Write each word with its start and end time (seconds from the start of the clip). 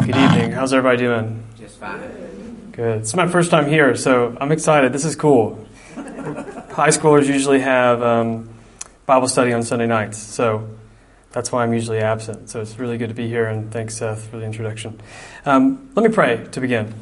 Good 0.00 0.16
evening. 0.16 0.52
How's 0.52 0.72
everybody 0.72 0.96
doing? 0.96 1.44
Just 1.58 1.78
fine. 1.78 2.70
Good. 2.72 3.02
It's 3.02 3.14
my 3.14 3.28
first 3.28 3.50
time 3.50 3.68
here, 3.68 3.94
so 3.94 4.34
I'm 4.40 4.50
excited. 4.50 4.94
This 4.94 5.04
is 5.04 5.14
cool. 5.14 5.66
High 5.94 6.88
schoolers 6.88 7.26
usually 7.26 7.60
have 7.60 8.02
um, 8.02 8.48
Bible 9.04 9.28
study 9.28 9.52
on 9.52 9.62
Sunday 9.62 9.86
nights, 9.86 10.16
so 10.16 10.66
that's 11.32 11.52
why 11.52 11.64
I'm 11.64 11.74
usually 11.74 11.98
absent. 11.98 12.48
So 12.48 12.62
it's 12.62 12.78
really 12.78 12.96
good 12.96 13.10
to 13.10 13.14
be 13.14 13.28
here, 13.28 13.44
and 13.44 13.70
thanks, 13.70 13.98
Seth, 13.98 14.26
for 14.26 14.38
the 14.38 14.44
introduction. 14.46 14.98
Um, 15.44 15.90
let 15.94 16.08
me 16.08 16.14
pray 16.14 16.46
to 16.52 16.60
begin. 16.62 16.94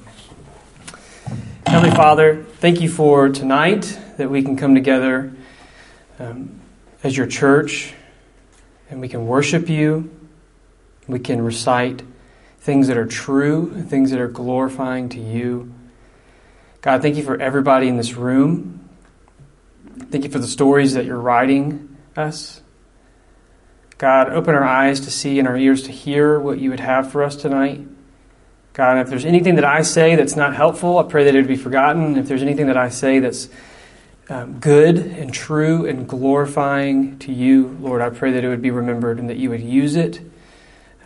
Heavenly 1.69 1.95
Father, 1.95 2.43
thank 2.55 2.81
you 2.81 2.89
for 2.89 3.29
tonight 3.29 3.97
that 4.17 4.29
we 4.29 4.43
can 4.43 4.57
come 4.57 4.75
together 4.75 5.33
um, 6.19 6.61
as 7.05 7.17
your 7.17 7.29
church 7.29 7.95
and 8.91 9.01
we 9.01 9.09
can 9.09 9.29
worship 9.29 9.69
you. 9.69 10.11
We 11.07 11.21
can 11.21 11.41
recite 11.43 12.03
things 12.69 12.89
that 12.89 12.99
are 12.99 13.07
true, 13.07 13.73
things 13.85 14.11
that 14.11 14.21
are 14.21 14.29
glorifying 14.29 15.09
to 15.09 15.19
you. 15.19 15.73
God, 16.83 17.01
thank 17.01 17.17
you 17.17 17.23
for 17.23 17.41
everybody 17.41 17.89
in 17.89 17.97
this 17.97 18.13
room. 18.13 18.87
Thank 20.11 20.25
you 20.25 20.29
for 20.29 20.39
the 20.39 20.47
stories 20.47 20.93
that 20.93 21.07
you're 21.07 21.19
writing 21.19 21.97
us. 22.15 22.61
God, 23.97 24.29
open 24.29 24.55
our 24.55 24.65
eyes 24.65 25.01
to 25.01 25.11
see 25.11 25.39
and 25.39 25.49
our 25.49 25.57
ears 25.57 25.85
to 25.85 25.93
hear 25.93 26.39
what 26.39 26.59
you 26.59 26.69
would 26.69 26.81
have 26.81 27.11
for 27.11 27.23
us 27.23 27.37
tonight. 27.37 27.87
God, 28.75 28.99
if 28.99 29.09
there's 29.09 29.25
anything 29.25 29.55
that 29.55 29.65
I 29.65 29.81
say 29.81 30.15
that's 30.15 30.37
not 30.37 30.55
helpful, 30.55 30.99
I 30.99 31.05
pray 31.05 31.25
that 31.25 31.35
it 31.35 31.39
would 31.39 31.49
be 31.49 31.57
forgotten. 31.57 32.19
If 32.19 32.29
there's 32.29 32.43
anything 32.43 32.67
that 32.67 32.77
I 32.77 32.91
say 32.91 33.19
that's 33.19 33.49
um, 34.29 34.61
good 34.61 34.99
and 34.99 35.33
true 35.33 35.87
and 35.87 36.07
glorifying 36.07 37.19
to 37.21 37.33
you, 37.33 37.79
Lord, 37.81 38.03
I 38.03 38.11
pray 38.11 38.33
that 38.33 38.45
it 38.45 38.49
would 38.51 38.61
be 38.61 38.73
remembered 38.73 39.19
and 39.19 39.31
that 39.31 39.39
you 39.39 39.49
would 39.49 39.63
use 39.63 39.97
it 39.97 40.21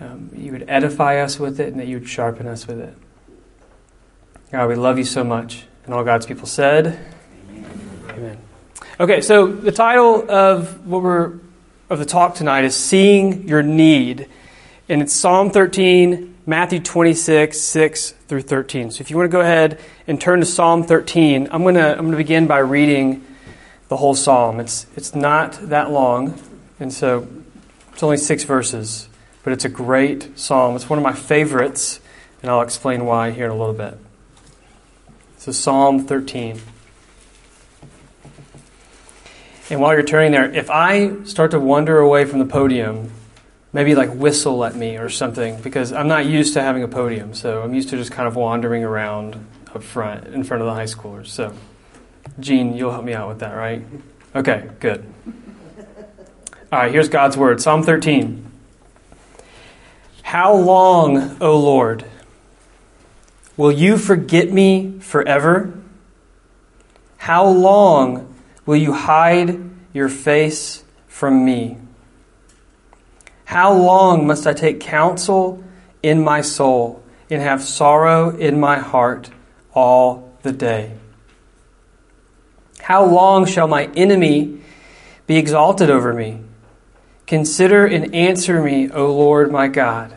um, 0.03 0.31
you 0.35 0.53
would 0.53 0.65
edify 0.69 1.21
us 1.21 1.39
with 1.39 1.61
it 1.61 1.69
and 1.69 1.81
that 1.81 1.87
you 1.87 1.99
would 1.99 2.09
sharpen 2.09 2.47
us 2.47 2.67
with 2.67 2.81
it. 2.81 2.95
God, 4.51 4.69
we 4.69 4.75
love 4.75 4.99
you 4.99 5.05
so 5.05 5.23
much. 5.23 5.65
And 5.85 5.95
all 5.95 6.05
God's 6.05 6.27
people 6.27 6.47
said, 6.47 6.99
Amen. 7.51 7.91
Amen. 8.11 8.39
Okay, 9.01 9.21
so 9.21 9.47
the 9.47 9.73
title 9.73 10.31
of 10.31 10.87
what 10.87 11.03
we're 11.03 11.39
of 11.89 11.99
the 11.99 12.05
talk 12.05 12.35
tonight 12.35 12.65
is 12.65 12.75
Seeing 12.75 13.47
Your 13.47 13.63
Need. 13.63 14.29
And 14.89 15.03
it's 15.03 15.13
Psalm 15.13 15.51
13, 15.51 16.35
Matthew 16.47 16.81
26, 16.81 17.61
6 17.61 18.11
through 18.29 18.43
13. 18.43 18.91
So 18.91 19.03
if 19.03 19.11
you 19.11 19.17
want 19.17 19.31
to 19.31 19.33
go 19.33 19.41
ahead 19.41 19.79
and 20.07 20.21
turn 20.21 20.41
to 20.41 20.47
Psalm 20.47 20.85
13, 20.85 21.49
I'm 21.51 21.63
going 21.63 21.75
to, 21.75 21.91
I'm 21.91 21.99
going 21.99 22.13
to 22.13 22.17
begin 22.17 22.47
by 22.47 22.59
reading 22.59 23.25
the 23.89 23.99
whole 23.99 24.15
psalm. 24.15 24.59
It's, 24.59 24.87
it's 24.97 25.15
not 25.15 25.53
that 25.69 25.91
long, 25.91 26.41
and 26.81 26.93
so 26.93 27.29
it's 27.93 28.03
only 28.03 28.17
six 28.17 28.45
verses 28.45 29.09
but 29.43 29.53
it's 29.53 29.65
a 29.65 29.69
great 29.69 30.39
psalm. 30.39 30.77
It's 30.77 30.89
one 30.89 30.99
of 30.99 31.03
my 31.03 31.13
favorites, 31.13 32.01
and 32.43 32.51
I'll 32.51 32.63
explain 32.63 33.05
why 33.05 33.31
here 33.31 33.47
in 33.47 33.51
a 33.51 33.57
little 33.57 33.75
bit. 33.75 33.99
So, 35.39 35.53
Psalm 35.53 36.07
13. 36.07 36.61
And 39.71 39.81
while 39.81 39.95
you're 39.95 40.03
turning 40.03 40.33
there, 40.33 40.53
if 40.53 40.71
I 40.71 41.25
start 41.25 41.53
to 41.53 41.61
wander 41.61 41.99
away 41.99 42.25
from 42.25 42.39
the 42.39 42.45
podium, 42.45 43.11
maybe 43.73 43.95
like 43.95 44.13
whistle 44.13 44.65
at 44.65 44.77
me 44.77 44.99
or 44.99 45.09
something, 45.09 45.61
because 45.63 45.93
I'm 45.93 46.09
not 46.09 46.27
used 46.27 46.55
to 46.55 46.63
having 46.63 46.83
a 46.83 46.89
podium. 46.89 47.35
So, 47.35 47.63
I'm 47.63 47.75
used 47.75 47.89
to 47.89 47.97
just 47.97 48.13
kind 48.13 48.29
of 48.29 48.37
wandering 48.37 48.85
around 48.85 49.45
up 49.75 49.83
front 49.83 50.29
in 50.29 50.45
front 50.45 50.63
of 50.63 50.67
the 50.67 50.75
high 50.75 50.85
schoolers. 50.85 51.29
So, 51.29 51.53
Gene, 52.39 52.77
you'll 52.77 52.93
help 52.93 53.05
me 53.05 53.15
out 53.15 53.29
with 53.29 53.41
that, 53.41 53.55
right? 53.57 53.85
Okay, 54.35 54.69
good. 54.79 55.05
All 56.71 56.79
right, 56.79 56.93
here's 56.93 57.09
God's 57.09 57.37
word 57.37 57.61
Psalm 57.61 57.83
13. 57.83 58.52
How 60.33 60.55
long, 60.55 61.37
O 61.43 61.59
Lord, 61.59 62.07
will 63.59 63.71
you 63.71 63.99
forget 63.99 64.51
me 64.51 64.99
forever? 64.99 65.75
How 67.19 67.47
long 67.47 68.35
will 68.65 68.77
you 68.77 68.95
hide 68.95 69.61
your 69.93 70.09
face 70.09 70.85
from 71.07 71.45
me? 71.45 71.77
How 73.45 73.75
long 73.75 74.27
must 74.27 74.47
I 74.47 74.55
take 74.55 74.81
counsel 74.81 75.63
in 76.03 76.25
my 76.25 76.41
soul 76.41 77.03
and 77.29 77.43
have 77.43 77.63
sorrow 77.63 78.35
in 78.35 78.59
my 78.59 78.79
heart 78.79 79.29
all 79.75 80.33
the 80.41 80.53
day? 80.53 80.93
How 82.81 83.05
long 83.05 83.45
shall 83.45 83.69
my 83.69 83.91
enemy 83.95 84.63
be 85.27 85.37
exalted 85.37 85.91
over 85.91 86.15
me? 86.15 86.41
Consider 87.27 87.85
and 87.85 88.15
answer 88.15 88.63
me, 88.63 88.89
O 88.91 89.13
Lord 89.13 89.53
my 89.53 89.69
God. 89.69 90.17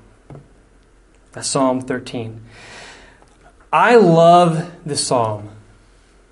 That's 1.33 1.47
Psalm 1.47 1.81
13. 1.81 2.41
I 3.71 3.95
love 3.95 4.69
this 4.85 5.05
psalm 5.05 5.49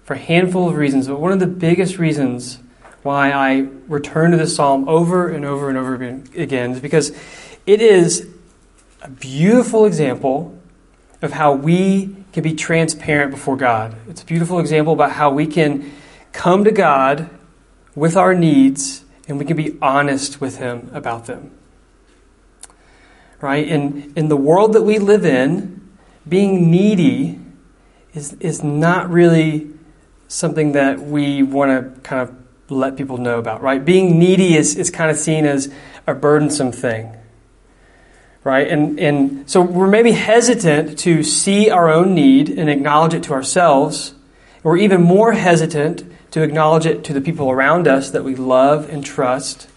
for 0.03 0.15
a 0.15 0.17
handful 0.17 0.67
of 0.67 0.75
reasons, 0.75 1.07
but 1.07 1.19
one 1.19 1.31
of 1.31 1.39
the 1.39 1.47
biggest 1.47 1.97
reasons 1.97 2.59
why 3.01 3.31
I 3.31 3.69
return 3.87 4.31
to 4.31 4.37
this 4.37 4.55
psalm 4.55 4.89
over 4.89 5.29
and 5.29 5.45
over 5.45 5.69
and 5.69 5.77
over 5.77 5.95
again 5.95 6.71
is 6.71 6.81
because 6.81 7.15
it 7.65 7.81
is 7.81 8.27
a 9.01 9.09
beautiful 9.09 9.85
example 9.85 10.59
of 11.21 11.31
how 11.31 11.53
we 11.53 12.15
can 12.33 12.43
be 12.43 12.53
transparent 12.53 13.31
before 13.31 13.55
God. 13.55 13.95
It's 14.09 14.21
a 14.21 14.25
beautiful 14.25 14.59
example 14.59 14.91
about 14.91 15.13
how 15.13 15.31
we 15.31 15.47
can 15.47 15.93
come 16.33 16.65
to 16.65 16.71
God 16.71 17.29
with 17.95 18.17
our 18.17 18.35
needs 18.35 19.05
and 19.29 19.39
we 19.39 19.45
can 19.45 19.55
be 19.55 19.77
honest 19.81 20.41
with 20.41 20.57
Him 20.57 20.89
about 20.93 21.25
them 21.25 21.51
right? 23.41 23.67
In, 23.67 24.13
in 24.15 24.27
the 24.27 24.37
world 24.37 24.73
that 24.73 24.81
we 24.81 24.99
live 24.99 25.25
in, 25.25 25.89
being 26.27 26.69
needy 26.69 27.39
is, 28.13 28.33
is 28.33 28.63
not 28.63 29.09
really 29.09 29.69
something 30.27 30.73
that 30.73 30.99
we 30.99 31.43
want 31.43 31.95
to 31.95 32.01
kind 32.01 32.21
of 32.21 32.35
let 32.71 32.95
people 32.95 33.17
know 33.17 33.39
about, 33.39 33.61
right? 33.61 33.83
Being 33.83 34.19
needy 34.19 34.55
is, 34.55 34.75
is 34.75 34.91
kind 34.91 35.09
of 35.09 35.17
seen 35.17 35.45
as 35.45 35.73
a 36.05 36.13
burdensome 36.13 36.71
thing, 36.71 37.15
right? 38.43 38.67
And, 38.67 38.99
and 38.99 39.49
so 39.49 39.61
we're 39.61 39.87
maybe 39.87 40.11
hesitant 40.11 40.99
to 40.99 41.23
see 41.23 41.69
our 41.69 41.89
own 41.89 42.13
need 42.13 42.49
and 42.49 42.69
acknowledge 42.69 43.13
it 43.13 43.23
to 43.23 43.33
ourselves. 43.33 44.13
We're 44.61 44.77
even 44.77 45.01
more 45.01 45.33
hesitant 45.33 46.03
to 46.31 46.43
acknowledge 46.43 46.85
it 46.85 47.03
to 47.05 47.13
the 47.13 47.21
people 47.21 47.49
around 47.49 47.87
us 47.87 48.11
that 48.11 48.23
we 48.23 48.35
love 48.35 48.89
and 48.89 49.03
trust 49.03 49.67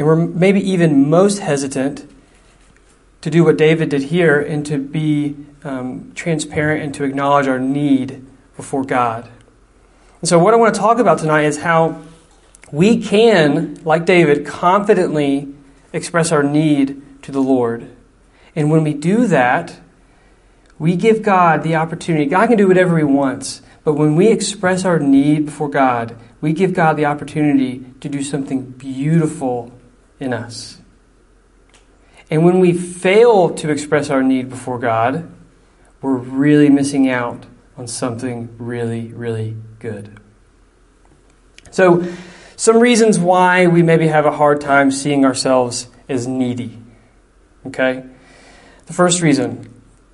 and 0.00 0.06
we're 0.06 0.16
maybe 0.16 0.66
even 0.70 1.10
most 1.10 1.40
hesitant 1.40 2.10
to 3.20 3.28
do 3.28 3.44
what 3.44 3.58
David 3.58 3.90
did 3.90 4.04
here 4.04 4.40
and 4.40 4.64
to 4.64 4.78
be 4.78 5.36
um, 5.62 6.12
transparent 6.14 6.82
and 6.82 6.94
to 6.94 7.04
acknowledge 7.04 7.46
our 7.46 7.58
need 7.58 8.24
before 8.56 8.82
God. 8.82 9.28
And 10.22 10.28
so, 10.30 10.38
what 10.38 10.54
I 10.54 10.56
want 10.56 10.74
to 10.74 10.80
talk 10.80 11.00
about 11.00 11.18
tonight 11.18 11.42
is 11.42 11.58
how 11.58 12.00
we 12.72 13.02
can, 13.02 13.74
like 13.84 14.06
David, 14.06 14.46
confidently 14.46 15.52
express 15.92 16.32
our 16.32 16.42
need 16.42 17.22
to 17.24 17.30
the 17.30 17.42
Lord. 17.42 17.94
And 18.56 18.70
when 18.70 18.82
we 18.82 18.94
do 18.94 19.26
that, 19.26 19.80
we 20.78 20.96
give 20.96 21.22
God 21.22 21.62
the 21.62 21.76
opportunity. 21.76 22.24
God 22.24 22.46
can 22.46 22.56
do 22.56 22.68
whatever 22.68 22.96
He 22.96 23.04
wants, 23.04 23.60
but 23.84 23.96
when 23.96 24.16
we 24.16 24.28
express 24.28 24.86
our 24.86 24.98
need 24.98 25.44
before 25.44 25.68
God, 25.68 26.16
we 26.40 26.54
give 26.54 26.72
God 26.72 26.96
the 26.96 27.04
opportunity 27.04 27.84
to 28.00 28.08
do 28.08 28.22
something 28.22 28.64
beautiful 28.64 29.74
in 30.20 30.32
us. 30.32 30.78
And 32.30 32.44
when 32.44 32.60
we 32.60 32.72
fail 32.72 33.50
to 33.54 33.70
express 33.70 34.08
our 34.08 34.22
need 34.22 34.48
before 34.48 34.78
God, 34.78 35.30
we're 36.00 36.16
really 36.16 36.70
missing 36.70 37.08
out 37.08 37.44
on 37.76 37.88
something 37.88 38.54
really, 38.58 39.12
really 39.12 39.56
good. 39.80 40.20
So, 41.70 42.06
some 42.56 42.78
reasons 42.78 43.18
why 43.18 43.66
we 43.66 43.82
maybe 43.82 44.06
have 44.08 44.26
a 44.26 44.30
hard 44.30 44.60
time 44.60 44.90
seeing 44.90 45.24
ourselves 45.24 45.88
as 46.08 46.26
needy. 46.26 46.78
Okay? 47.66 48.04
The 48.86 48.92
first 48.92 49.22
reason 49.22 49.66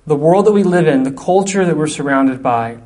the 0.05 0.15
world 0.15 0.45
that 0.45 0.53
we 0.53 0.63
live 0.63 0.87
in, 0.87 1.03
the 1.03 1.11
culture 1.11 1.65
that 1.65 1.75
we're 1.75 1.85
surrounded 1.85 2.41
by, 2.41 2.77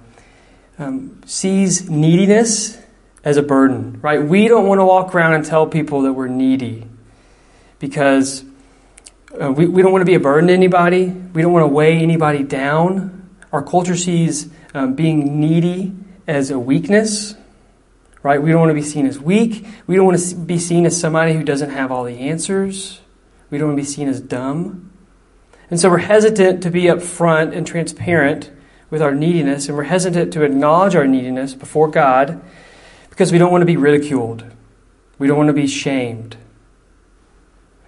um, 0.80 1.22
sees 1.28 1.88
neediness 1.88 2.80
as 3.24 3.38
a 3.38 3.44
burden, 3.44 4.00
right? 4.02 4.24
We 4.24 4.48
don't 4.48 4.66
want 4.66 4.80
to 4.80 4.86
walk 4.86 5.14
around 5.14 5.36
and 5.36 5.46
tell 5.46 5.68
people 5.68 6.02
that 6.02 6.14
we're 6.14 6.28
needy 6.28 6.88
because 7.82 8.46
Uh, 9.32 9.50
we, 9.50 9.66
we 9.66 9.82
don't 9.82 9.94
want 9.94 10.02
to 10.02 10.06
be 10.06 10.16
a 10.16 10.20
burden 10.20 10.48
to 10.48 10.54
anybody. 10.54 11.08
We 11.08 11.42
don't 11.42 11.54
want 11.54 11.64
to 11.64 11.74
weigh 11.74 12.00
anybody 12.00 12.44
down. 12.44 13.30
Our 13.54 13.64
culture 13.64 13.96
sees 13.96 14.50
um, 14.74 14.94
being 14.94 15.40
needy 15.40 15.96
as 16.28 16.52
a 16.52 16.60
weakness, 16.60 17.36
right? 18.24 18.44
We 18.44 18.52
don't 18.52 18.60
want 18.60 18.72
to 18.72 18.82
be 18.82 18.82
seen 18.82 19.08
as 19.08 19.18
weak. 19.20 19.66
We 19.88 19.96
don't 19.96 20.06
want 20.06 20.20
to 20.20 20.36
be 20.36 20.60
seen 20.60 20.86
as 20.86 21.00
somebody 21.00 21.32
who 21.32 21.44
doesn't 21.44 21.70
have 21.70 21.94
all 21.94 22.04
the 22.04 22.20
answers. 22.20 23.00
We 23.50 23.58
don't 23.58 23.70
want 23.70 23.80
to 23.80 23.84
be 23.84 23.88
seen 23.88 24.10
as 24.10 24.20
dumb. 24.20 24.92
And 25.70 25.80
so 25.80 25.90
we're 25.90 26.00
hesitant 26.00 26.62
to 26.64 26.70
be 26.70 26.92
upfront 26.92 27.56
and 27.56 27.66
transparent 27.66 28.52
with 28.90 29.02
our 29.02 29.16
neediness, 29.16 29.70
and 29.70 29.78
we're 29.78 29.88
hesitant 29.88 30.34
to 30.34 30.44
acknowledge 30.44 30.94
our 30.94 31.08
neediness 31.08 31.56
before 31.56 31.88
God 31.88 32.42
because 33.10 33.32
we 33.32 33.38
don't 33.38 33.52
want 33.52 33.62
to 33.62 33.74
be 33.74 33.78
ridiculed. 33.78 34.44
We 35.18 35.28
don't 35.28 35.38
want 35.38 35.48
to 35.56 35.62
be 35.62 35.68
shamed. 35.68 36.36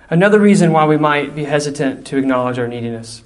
Another 0.09 0.39
reason 0.39 0.71
why 0.71 0.85
we 0.85 0.97
might 0.97 1.35
be 1.35 1.45
hesitant 1.45 2.05
to 2.07 2.17
acknowledge 2.17 2.59
our 2.59 2.67
neediness. 2.67 3.23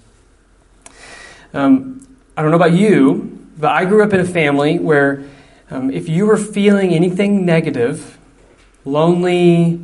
Um, 1.53 2.17
I 2.35 2.41
don't 2.41 2.51
know 2.51 2.57
about 2.57 2.73
you, 2.73 3.47
but 3.57 3.71
I 3.71 3.85
grew 3.85 4.03
up 4.03 4.13
in 4.13 4.19
a 4.19 4.25
family 4.25 4.77
where 4.77 5.23
um, 5.71 5.89
if 5.89 6.07
you 6.07 6.25
were 6.25 6.37
feeling 6.37 6.93
anything 6.93 7.45
negative, 7.45 8.17
lonely, 8.85 9.81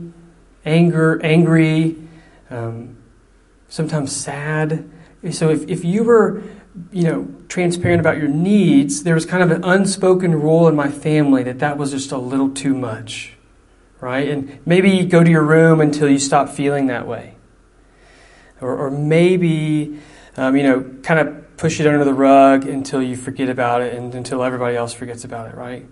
anger, 0.65 1.19
angry, 1.23 1.95
um, 2.49 2.97
sometimes 3.69 4.15
sad, 4.15 4.89
so 5.31 5.49
if, 5.49 5.67
if 5.67 5.83
you 5.83 6.03
were 6.03 6.43
you 6.91 7.03
know 7.03 7.27
transparent 7.47 7.99
about 7.99 8.17
your 8.17 8.27
needs, 8.27 9.03
there 9.03 9.15
was 9.15 9.25
kind 9.25 9.43
of 9.43 9.51
an 9.51 9.63
unspoken 9.63 10.39
rule 10.39 10.67
in 10.67 10.75
my 10.75 10.89
family 10.89 11.43
that 11.43 11.59
that 11.59 11.77
was 11.77 11.91
just 11.91 12.11
a 12.11 12.17
little 12.17 12.49
too 12.49 12.73
much 12.73 13.33
right? 14.03 14.27
And 14.27 14.59
maybe 14.65 15.05
go 15.05 15.23
to 15.23 15.31
your 15.31 15.43
room 15.43 15.79
until 15.79 16.09
you 16.09 16.19
stop 16.19 16.49
feeling 16.49 16.87
that 16.87 17.07
way. 17.07 17.35
Or, 18.59 18.75
or 18.75 18.91
maybe, 18.91 19.97
um, 20.35 20.57
you 20.57 20.63
know, 20.63 20.83
kind 21.03 21.21
of 21.21 21.57
push 21.57 21.79
it 21.79 21.87
under 21.87 22.03
the 22.03 22.13
rug 22.13 22.67
until 22.67 23.01
you 23.01 23.15
forget 23.15 23.47
about 23.47 23.81
it 23.81 23.95
and 23.95 24.13
until 24.13 24.43
everybody 24.43 24.75
else 24.75 24.93
forgets 24.93 25.23
about 25.23 25.47
it, 25.47 25.55
right? 25.55 25.85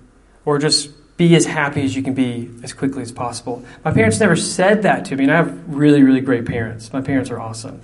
Or 0.44 0.60
just 0.60 0.90
be 1.16 1.36
as 1.38 1.46
happy 1.46 1.84
as 1.84 1.96
you 1.96 2.04
can 2.04 2.14
be 2.14 2.52
as 2.64 2.74
quickly 2.74 3.02
as 3.02 3.14
possible. 3.14 3.64
My 3.86 3.92
parents 3.92 4.20
never 4.20 4.36
said 4.36 4.84
that 4.84 5.06
to 5.06 5.16
me, 5.16 5.24
and 5.24 5.32
I 5.32 5.38
have 5.38 5.74
really, 5.74 6.04
really 6.04 6.22
great 6.22 6.46
parents. 6.46 6.92
My 6.92 7.02
parents 7.02 7.30
are 7.30 7.40
awesome. 7.40 7.82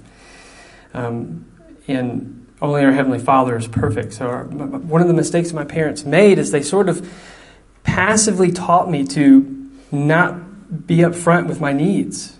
Um, 0.94 1.46
and 1.88 2.48
only 2.62 2.84
our 2.84 2.92
Heavenly 2.92 3.20
Father 3.20 3.56
is 3.56 3.68
perfect. 3.68 4.14
So, 4.14 4.28
our, 4.28 4.44
one 4.44 5.02
of 5.02 5.08
the 5.08 5.14
mistakes 5.14 5.54
my 5.54 5.64
parents 5.64 6.04
made 6.04 6.38
is 6.38 6.52
they 6.52 6.64
sort 6.64 6.90
of 6.90 7.10
passively 7.84 8.52
taught 8.52 8.90
me 8.90 9.06
to 9.06 9.57
not 9.92 10.88
be 10.88 10.98
upfront 10.98 11.48
with 11.48 11.62
my 11.62 11.74
needs. 11.74 12.38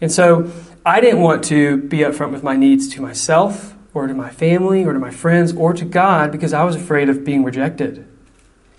And 0.00 0.10
so 0.10 0.50
I 0.84 1.00
didn't 1.00 1.20
want 1.20 1.44
to 1.44 1.78
be 1.78 1.98
upfront 1.98 2.32
with 2.32 2.42
my 2.42 2.56
needs 2.56 2.88
to 2.90 3.02
myself 3.02 3.74
or 3.94 4.06
to 4.06 4.14
my 4.14 4.30
family 4.30 4.84
or 4.84 4.92
to 4.92 4.98
my 4.98 5.10
friends 5.10 5.54
or 5.54 5.72
to 5.72 5.84
God 5.84 6.32
because 6.32 6.52
I 6.52 6.64
was 6.64 6.76
afraid 6.76 7.08
of 7.08 7.24
being 7.24 7.44
rejected 7.44 8.06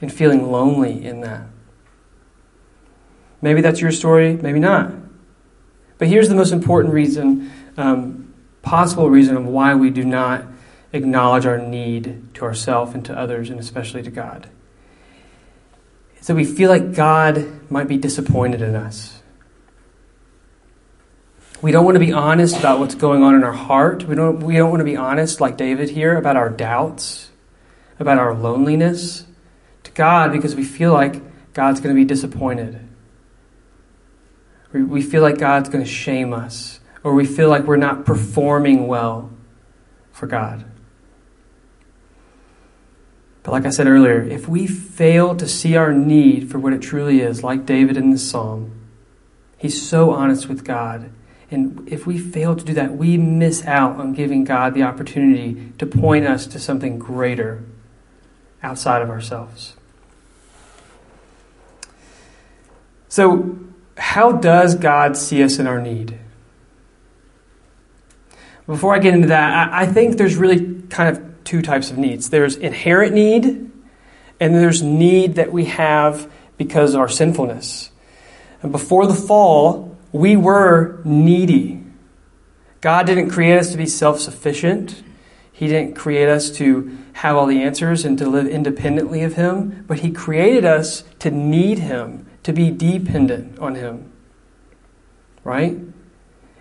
and 0.02 0.14
feeling 0.14 0.52
lonely 0.52 1.04
in 1.04 1.22
that. 1.22 1.48
Maybe 3.42 3.62
that's 3.62 3.80
your 3.80 3.92
story, 3.92 4.36
maybe 4.36 4.60
not. 4.60 4.92
But 5.98 6.10
here's 6.10 6.30
the 6.30 6.36
most 6.36 6.52
important 6.52 6.94
reason, 6.94 7.52
um, 7.78 8.34
possible 8.62 9.10
reason 9.10 9.38
of 9.38 9.46
why 9.46 9.76
we 9.76 9.90
do 9.90 10.04
not 10.04 10.46
acknowledge 10.92 11.46
our 11.46 11.58
need 11.58 12.34
to 12.36 12.44
ourselves 12.44 12.94
and 12.94 13.06
to 13.06 13.18
others, 13.18 13.50
and 13.50 13.60
especially 13.60 14.02
to 14.04 14.12
God. 14.12 14.50
So 16.26 16.34
we 16.34 16.44
feel 16.44 16.72
like 16.72 16.96
God 16.96 17.70
might 17.70 17.88
be 17.88 17.98
disappointed 17.98 18.64
in 18.64 18.76
us. 18.76 19.22
We 21.62 21.72
don't 21.72 21.86
want 21.86 21.98
to 21.98 22.00
be 22.00 22.14
honest 22.14 22.58
about 22.58 22.80
what's 22.80 22.96
going 22.96 23.22
on 23.22 23.36
in 23.36 23.44
our 23.44 23.54
heart. 23.54 24.06
We 24.06 24.16
don't, 24.16 24.40
we 24.40 24.58
don't 24.58 24.72
want 24.72 24.82
to 24.82 24.86
be 24.86 24.96
honest, 24.96 25.40
like 25.40 25.56
David 25.56 25.92
here, 25.92 26.18
about 26.18 26.36
our 26.36 26.50
doubts, 26.50 27.30
about 28.00 28.18
our 28.18 28.34
loneliness 28.34 29.28
to 29.84 29.92
God 29.92 30.32
because 30.32 30.56
we 30.56 30.64
feel 30.64 30.92
like 30.92 31.54
God's 31.54 31.80
going 31.80 31.96
to 31.96 32.02
be 32.02 32.06
disappointed. 32.06 32.80
We 34.74 35.04
feel 35.04 35.22
like 35.22 35.38
God's 35.38 35.70
going 35.70 35.84
to 35.84 35.90
shame 35.90 36.34
us, 36.34 36.80
or 37.04 37.14
we 37.14 37.28
feel 37.28 37.50
like 37.50 37.66
we're 37.66 37.78
not 37.78 38.04
performing 38.04 38.88
well 38.88 39.30
for 40.12 40.26
God. 40.26 40.66
But 43.46 43.52
like 43.52 43.66
I 43.68 43.70
said 43.70 43.86
earlier, 43.86 44.24
if 44.24 44.48
we 44.48 44.66
fail 44.66 45.36
to 45.36 45.48
see 45.48 45.76
our 45.76 45.94
need 45.94 46.50
for 46.50 46.58
what 46.58 46.74
it 46.74 46.82
truly 46.82 47.22
is, 47.22 47.44
like 47.44 47.68
David 47.68 47.96
in 47.96 48.10
this 48.10 48.28
psalm, 48.28 48.72
he's 49.56 49.88
so 49.88 50.10
honest 50.10 50.50
with 50.50 50.64
God. 50.64 51.12
And 51.52 51.88
if 51.88 52.08
we 52.08 52.18
fail 52.18 52.56
to 52.56 52.66
do 52.66 52.74
that, 52.74 52.98
we 52.98 53.20
miss 53.20 53.64
out 53.66 53.98
on 53.98 54.14
giving 54.14 54.46
God 54.46 54.74
the 54.74 54.82
opportunity 54.82 55.72
to 55.78 55.86
point 55.86 56.26
us 56.26 56.48
to 56.48 56.60
something 56.60 56.98
greater 56.98 57.64
outside 58.64 59.04
of 59.04 59.12
ourselves. 59.12 59.76
So, 63.10 63.60
how 63.96 64.32
does 64.32 64.74
God 64.74 65.16
see 65.16 65.44
us 65.44 65.60
in 65.60 65.68
our 65.68 65.80
need? 65.80 66.18
Before 68.66 68.96
I 68.96 68.98
get 68.98 69.14
into 69.14 69.28
that, 69.28 69.72
I, 69.72 69.86
think 69.86 70.18
there's 70.18 70.36
really 70.36 70.82
kind 70.90 71.16
of 71.16 71.35
two 71.46 71.62
types 71.62 71.92
of 71.92 71.98
needs 71.98 72.30
there's 72.30 72.56
inherent 72.56 73.14
need, 73.14 73.72
and 74.40 74.56
there's 74.56 74.82
need 74.82 75.36
that 75.36 75.52
we 75.52 75.66
have 75.66 76.32
because 76.58 76.94
of 76.94 77.00
our 77.00 77.10
sinfulness. 77.10 77.92
And 78.62 78.72
before 78.72 79.08
the 79.08 79.14
fall, 79.14 79.98
we 80.12 80.36
were 80.36 81.00
needy. 81.04 81.84
God 82.82 83.06
didn't 83.06 83.30
create 83.30 83.58
us 83.58 83.72
to 83.72 83.78
be 83.78 83.86
self 83.86 84.20
sufficient. 84.20 85.04
He 85.52 85.68
didn't 85.68 85.96
create 85.96 86.28
us 86.28 86.50
to 86.58 86.98
have 87.14 87.38
all 87.38 87.46
the 87.46 87.62
answers 87.62 88.04
and 88.04 88.18
to 88.18 88.28
live 88.28 88.46
independently 88.46 89.24
of 89.24 89.36
Him, 89.36 89.86
but 89.88 90.00
He 90.00 90.12
created 90.12 90.66
us 90.66 91.04
to 91.20 91.32
need 91.32 91.80
Him, 91.80 92.26
to 92.44 92.52
be 92.52 92.72
dependent 92.72 93.58
on 93.60 93.76
Him. 93.76 94.12
Right? 95.44 95.78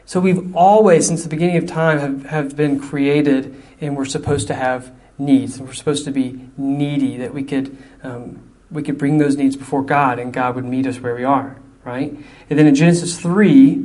So 0.06 0.21
we've 0.21 0.55
always, 0.55 1.06
since 1.06 1.23
the 1.23 1.29
beginning 1.29 1.56
of 1.56 1.67
time, 1.67 1.99
have, 1.99 2.27
have 2.27 2.56
been 2.56 2.79
created 2.79 3.61
and 3.81 3.97
we're 3.97 4.05
supposed 4.05 4.47
to 4.49 4.55
have 4.55 4.93
needs. 5.19 5.59
We're 5.59 5.73
supposed 5.73 6.05
to 6.05 6.11
be 6.11 6.49
needy, 6.56 7.17
that 7.19 7.33
we 7.33 7.43
could, 7.43 7.77
um, 8.03 8.43
we 8.71 8.83
could 8.83 8.99
bring 8.99 9.19
those 9.19 9.37
needs 9.37 9.56
before 9.56 9.83
God 9.83 10.19
and 10.19 10.33
God 10.33 10.56
would 10.56 10.65
meet 10.65 10.87
us 10.87 11.01
where 11.01 11.15
we 11.15 11.25
are, 11.25 11.56
right? 11.85 12.15
And 12.51 12.59
then 12.59 12.67
in 12.67 12.75
Genesis 12.75 13.19
3, 13.19 13.83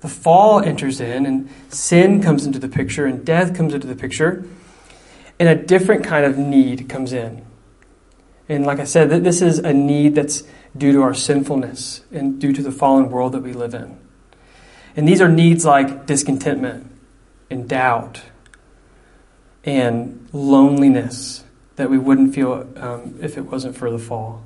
the 0.00 0.08
fall 0.08 0.60
enters 0.60 1.00
in 1.00 1.26
and 1.26 1.48
sin 1.68 2.22
comes 2.22 2.46
into 2.46 2.58
the 2.58 2.68
picture 2.68 3.06
and 3.06 3.24
death 3.24 3.54
comes 3.54 3.74
into 3.74 3.86
the 3.86 3.94
picture 3.94 4.44
and 5.38 5.48
a 5.48 5.54
different 5.54 6.04
kind 6.04 6.24
of 6.24 6.36
need 6.36 6.88
comes 6.88 7.12
in. 7.12 7.44
And 8.48 8.66
like 8.66 8.80
I 8.80 8.84
said, 8.84 9.10
this 9.10 9.40
is 9.40 9.58
a 9.60 9.72
need 9.72 10.16
that's 10.16 10.42
due 10.76 10.92
to 10.92 11.02
our 11.02 11.14
sinfulness 11.14 12.02
and 12.10 12.40
due 12.40 12.52
to 12.52 12.62
the 12.62 12.72
fallen 12.72 13.10
world 13.10 13.32
that 13.32 13.42
we 13.42 13.52
live 13.52 13.74
in. 13.74 13.96
And 14.96 15.06
these 15.06 15.20
are 15.20 15.28
needs 15.28 15.64
like 15.64 16.06
discontentment 16.06 16.90
and 17.48 17.68
doubt 17.68 18.22
and 19.64 20.28
loneliness 20.32 21.44
that 21.76 21.90
we 21.90 21.98
wouldn't 21.98 22.34
feel 22.34 22.68
um, 22.76 23.18
if 23.20 23.36
it 23.36 23.42
wasn't 23.42 23.76
for 23.76 23.90
the 23.90 23.98
fall. 23.98 24.44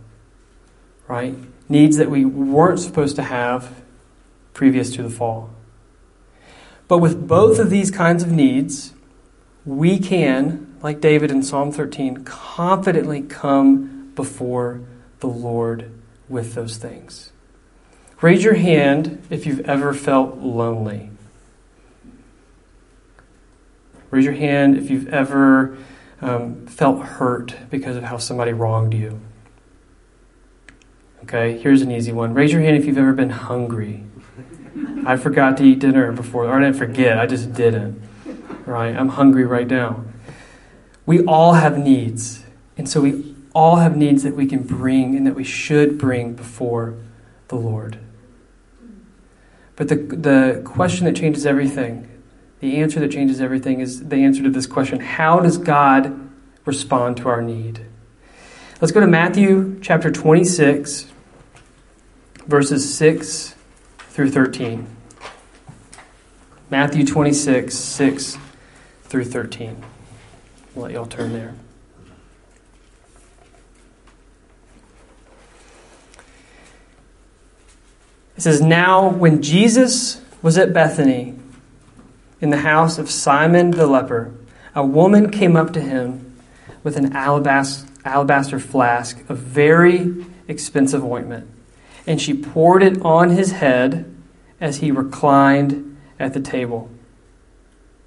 Right? 1.09 1.35
Needs 1.69 1.97
that 1.97 2.11
we 2.11 2.25
weren't 2.25 2.81
supposed 2.81 3.17
to 3.17 3.23
have 3.23 3.83
previous 4.53 4.95
to 4.95 5.03
the 5.03 5.11
fall. 5.11 5.51
But 6.89 6.99
with 6.99 7.27
both 7.27 7.59
of 7.59 7.71
these 7.71 7.91
kinds 7.91 8.23
of 8.23 8.31
needs, 8.31 8.93
we 9.65 9.99
can, 9.99 10.77
like 10.83 11.01
David 11.01 11.31
in 11.31 11.43
Psalm 11.43 11.73
13, 11.73 12.25
confidently 12.25 13.23
come 13.23 14.13
before 14.15 14.83
the 15.21 15.27
Lord 15.27 15.91
with 16.29 16.55
those 16.55 16.77
things. 16.77 17.33
Raise 18.21 18.45
your 18.45 18.55
hand 18.55 19.23
if 19.31 19.47
you've 19.47 19.61
ever 19.61 19.93
felt 19.93 20.39
lonely. 20.39 21.11
Raise 24.11 24.25
your 24.25 24.35
hand 24.35 24.77
if 24.77 24.91
you've 24.91 25.09
ever 25.09 25.77
um, 26.21 26.67
felt 26.67 27.03
hurt 27.03 27.57
because 27.71 27.97
of 27.97 28.05
how 28.05 28.17
somebody 28.17 28.53
wronged 28.53 28.95
you. 28.95 29.21
Okay, 31.25 31.59
here's 31.59 31.83
an 31.83 31.91
easy 31.91 32.13
one. 32.13 32.35
Raise 32.35 32.53
your 32.53 32.61
hand 32.61 32.77
if 32.77 32.85
you've 32.85 32.99
ever 32.99 33.13
been 33.13 33.31
hungry. 33.31 34.05
I 35.07 35.17
forgot 35.17 35.57
to 35.59 35.65
eat 35.65 35.79
dinner 35.79 36.13
before, 36.13 36.45
or 36.45 36.53
I 36.53 36.61
didn't 36.61 36.77
forget, 36.77 37.19
I 37.19 37.27
just 37.27 37.53
didn't. 37.55 38.03
Right? 38.67 38.97
I'm 38.97 39.09
hungry 39.11 39.45
right 39.45 39.67
now. 39.67 40.05
We 41.07 41.25
all 41.25 41.55
have 41.55 41.79
needs. 41.79 42.43
And 42.77 42.89
so 42.89 43.01
we 43.01 43.35
all 43.55 43.77
have 43.77 43.97
needs 43.97 44.23
that 44.23 44.35
we 44.35 44.47
can 44.47 44.63
bring 44.63 45.17
and 45.17 45.27
that 45.27 45.35
we 45.35 45.45
should 45.45 45.99
bring 45.99 46.35
before 46.35 46.95
the 47.55 47.69
Lord. 47.69 47.99
But 49.77 49.89
the, 49.89 49.97
the 49.97 50.63
question 50.65 51.07
that 51.07 51.17
changes 51.17 51.47
everything 51.47 52.09
the 52.65 52.77
answer 52.77 52.99
that 53.01 53.11
changes 53.11 53.43
everything 53.43 53.81
is 53.81 54.09
the 54.09 54.17
answer 54.17 54.43
to 54.43 54.49
this 54.49 54.67
question 54.67 54.99
How 54.99 55.39
does 55.41 55.59
God 55.59 56.31
respond 56.65 57.19
to 57.19 57.29
our 57.29 57.43
need? 57.43 57.85
Let's 58.81 58.91
go 58.91 59.01
to 59.01 59.07
Matthew 59.07 59.79
chapter 59.83 60.11
26, 60.11 61.07
verses 62.47 62.95
6 62.95 63.55
through 63.99 64.31
13. 64.31 64.87
Matthew 66.71 67.05
26, 67.05 67.75
6 67.75 68.39
through 69.03 69.25
13. 69.25 69.85
I'll 70.75 70.83
let 70.83 70.93
y'all 70.93 71.05
turn 71.05 71.35
there. 71.35 71.55
It 78.37 78.41
says, 78.41 78.61
Now 78.61 79.09
when 79.09 79.43
Jesus 79.43 80.21
was 80.43 80.59
at 80.59 80.73
Bethany, 80.73 81.35
in 82.41 82.51
the 82.51 82.59
house 82.59 82.99
of 82.99 83.11
Simon 83.11 83.71
the 83.71 83.87
leper, 83.87 84.35
a 84.75 84.85
woman 84.85 85.31
came 85.31 85.57
up 85.57 85.73
to 85.73 85.81
him 85.81 86.37
with 86.83 86.97
an 86.97 87.15
alabaster, 87.15 87.89
alabaster 88.05 88.59
flask 88.59 89.19
of 89.31 89.39
very 89.39 90.27
expensive 90.47 91.05
ointment, 91.05 91.49
and 92.07 92.21
she 92.21 92.35
poured 92.35 92.83
it 92.83 93.01
on 93.03 93.31
his 93.31 93.53
head 93.53 94.15
as 94.61 94.79
he 94.79 94.91
reclined 94.91 95.97
at 96.19 96.35
the 96.35 96.41
table. 96.41 96.91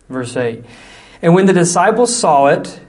Verse 0.10 0.36
8. 0.36 0.64
And 1.22 1.34
when 1.34 1.46
the 1.48 1.54
disciples 1.54 2.16
saw 2.16 2.48
it, 2.48 2.80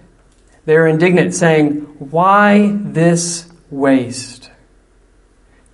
they 0.66 0.76
were 0.76 0.87
indignant, 0.87 1.35
saying, 1.35 1.80
Why 1.99 2.73
this 2.75 3.50
waste? 3.71 4.38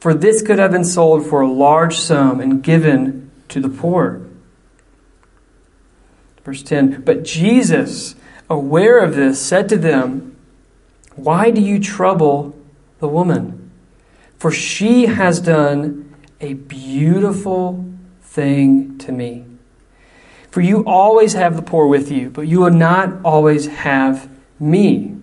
For 0.05 0.13
this 0.13 0.43
could 0.43 0.59
have 0.59 0.71
been 0.71 0.85
sold 0.85 1.27
for 1.27 1.41
a 1.41 1.51
large 1.51 1.97
sum 1.97 2.39
and 2.39 2.63
given 2.63 3.31
to 3.49 3.59
the 3.59 3.71
poor. 3.71 4.21
Verse 6.45 6.63
10 6.63 7.01
But 7.07 7.25
Jesus, 7.25 8.15
aware 8.51 8.99
of 8.99 9.17
this, 9.17 9.41
said 9.41 9.67
to 9.71 9.79
them, 9.79 10.37
Why 11.17 11.51
do 11.51 11.63
you 11.63 11.81
trouble 11.81 12.55
the 12.99 13.09
woman? 13.09 13.71
For 14.37 14.51
she 14.51 15.07
has 15.07 15.41
done 15.41 16.15
a 16.39 16.53
beautiful 16.53 17.83
thing 18.21 18.99
to 18.99 19.11
me. 19.11 19.47
For 20.51 20.61
you 20.61 20.85
always 20.85 21.33
have 21.33 21.57
the 21.57 21.63
poor 21.63 21.87
with 21.87 22.11
you, 22.11 22.29
but 22.29 22.43
you 22.43 22.61
will 22.61 22.71
not 22.71 23.25
always 23.25 23.69
have 23.69 24.29
me. 24.61 25.17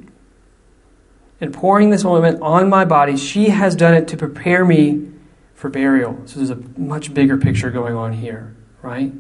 In 1.42 1.52
pouring 1.52 1.90
this 1.90 2.06
ointment 2.06 2.40
on 2.42 2.70
my 2.70 2.86
body, 2.86 3.18
she 3.18 3.50
has 3.50 3.76
done 3.76 3.96
it 3.96 4.08
to 4.10 4.18
prepare 4.18 4.64
me 4.64 5.10
for 5.56 5.70
burial. 5.70 6.22
So 6.26 6.36
there's 6.36 6.52
a 6.52 6.80
much 6.80 7.14
bigger 7.14 7.36
picture 7.38 7.72
going 7.72 7.96
on 7.96 8.14
here, 8.14 8.56
right? 8.84 9.12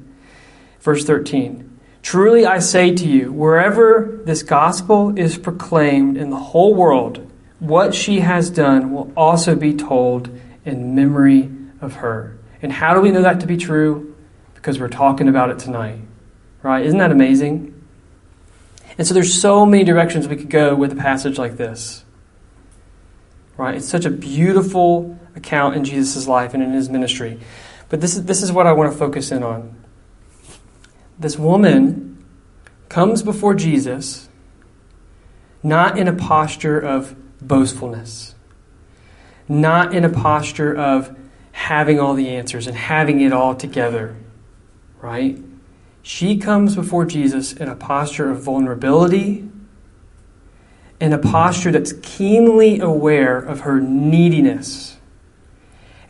Verse 0.80 1.04
13. 1.04 1.80
Truly 2.04 2.46
I 2.46 2.60
say 2.60 2.94
to 2.94 3.08
you, 3.08 3.34
wherever 3.34 4.22
this 4.24 4.44
gospel 4.44 5.18
is 5.18 5.38
proclaimed 5.38 6.16
in 6.16 6.30
the 6.30 6.38
whole 6.38 6.75
world, 6.75 7.28
what 7.60 7.94
she 7.94 8.20
has 8.20 8.50
done 8.51 8.92
will 8.92 9.12
also 9.18 9.56
be 9.56 9.74
told 9.74 10.30
in 10.63 10.94
memory 10.94 11.50
of 11.80 11.96
her. 11.96 12.38
And 12.62 12.72
how 12.72 12.94
do 12.94 13.01
we 13.01 13.12
know 13.12 13.24
that 13.24 13.40
to 13.40 13.48
be 13.48 13.58
true? 13.58 14.16
Because 14.54 14.80
we're 14.80 14.90
talking 14.90 15.28
about 15.28 15.50
it 15.50 15.58
tonight. 15.58 16.00
Right? 16.62 16.86
Isn't 16.86 17.00
that 17.00 17.12
amazing? 17.12 17.84
And 18.98 19.08
so 19.08 19.16
there's 19.16 19.34
so 19.34 19.66
many 19.66 19.84
directions 19.84 20.28
we 20.28 20.36
could 20.36 20.50
go 20.50 20.75
with 20.75 20.92
a 20.92 20.96
passage 20.96 21.40
like 21.40 21.58
this. 21.58 22.04
Right? 23.58 23.75
It's 23.75 23.88
such 23.88 24.05
a 24.05 24.10
beautiful 24.10 25.20
account 25.36 25.75
in 25.75 25.84
Jesus' 25.84 26.27
life 26.27 26.53
and 26.53 26.63
in 26.63 26.74
his 26.74 26.89
ministry. 26.89 27.39
But 27.89 28.01
this 28.01 28.15
is, 28.15 28.25
this 28.25 28.41
is 28.41 28.51
what 28.51 28.67
I 28.67 28.74
want 28.74 28.91
to 28.91 28.98
focus 28.98 29.31
in 29.31 29.43
on. 29.43 29.75
This 31.20 31.38
woman 31.38 32.25
comes 32.89 33.22
before 33.22 33.53
Jesus 33.53 34.29
not 35.63 35.98
in 35.98 36.08
a 36.08 36.13
posture 36.13 36.79
of 36.79 37.15
boastfulness, 37.41 38.36
not 39.48 39.93
in 39.93 40.03
a 40.03 40.10
posture 40.10 40.75
of 40.75 41.15
having 41.51 42.00
all 42.00 42.13
the 42.13 42.29
answers 42.29 42.67
and 42.67 42.75
having 42.75 43.22
it 43.22 43.34
all 43.34 43.55
together, 43.55 44.15
right? 45.01 45.38
She 46.01 46.38
comes 46.38 46.75
before 46.75 47.05
Jesus 47.05 47.53
in 47.53 47.67
a 47.67 47.75
posture 47.75 48.31
of 48.31 48.41
vulnerability, 48.41 49.48
in 51.01 51.12
a 51.12 51.17
posture 51.17 51.72
that's 51.72 51.93
keenly 52.03 52.79
aware 52.79 53.39
of 53.39 53.62
her 53.62 53.81
neediness. 53.81 54.98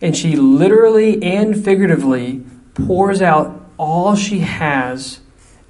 And 0.01 0.15
she 0.15 0.35
literally 0.35 1.23
and 1.23 1.63
figuratively 1.63 2.43
pours 2.73 3.21
out 3.21 3.69
all 3.77 4.15
she 4.15 4.39
has 4.39 5.21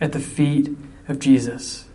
at 0.01 0.11
the 0.11 0.19
feet 0.19 0.75
of 1.07 1.19
Jesus. 1.19 1.85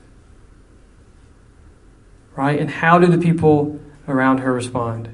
Right? 2.37 2.61
And 2.61 2.71
how 2.71 2.99
do 2.99 3.07
the 3.09 3.19
people 3.19 3.81
around 4.07 4.39
her 4.39 4.53
respond? 4.53 5.09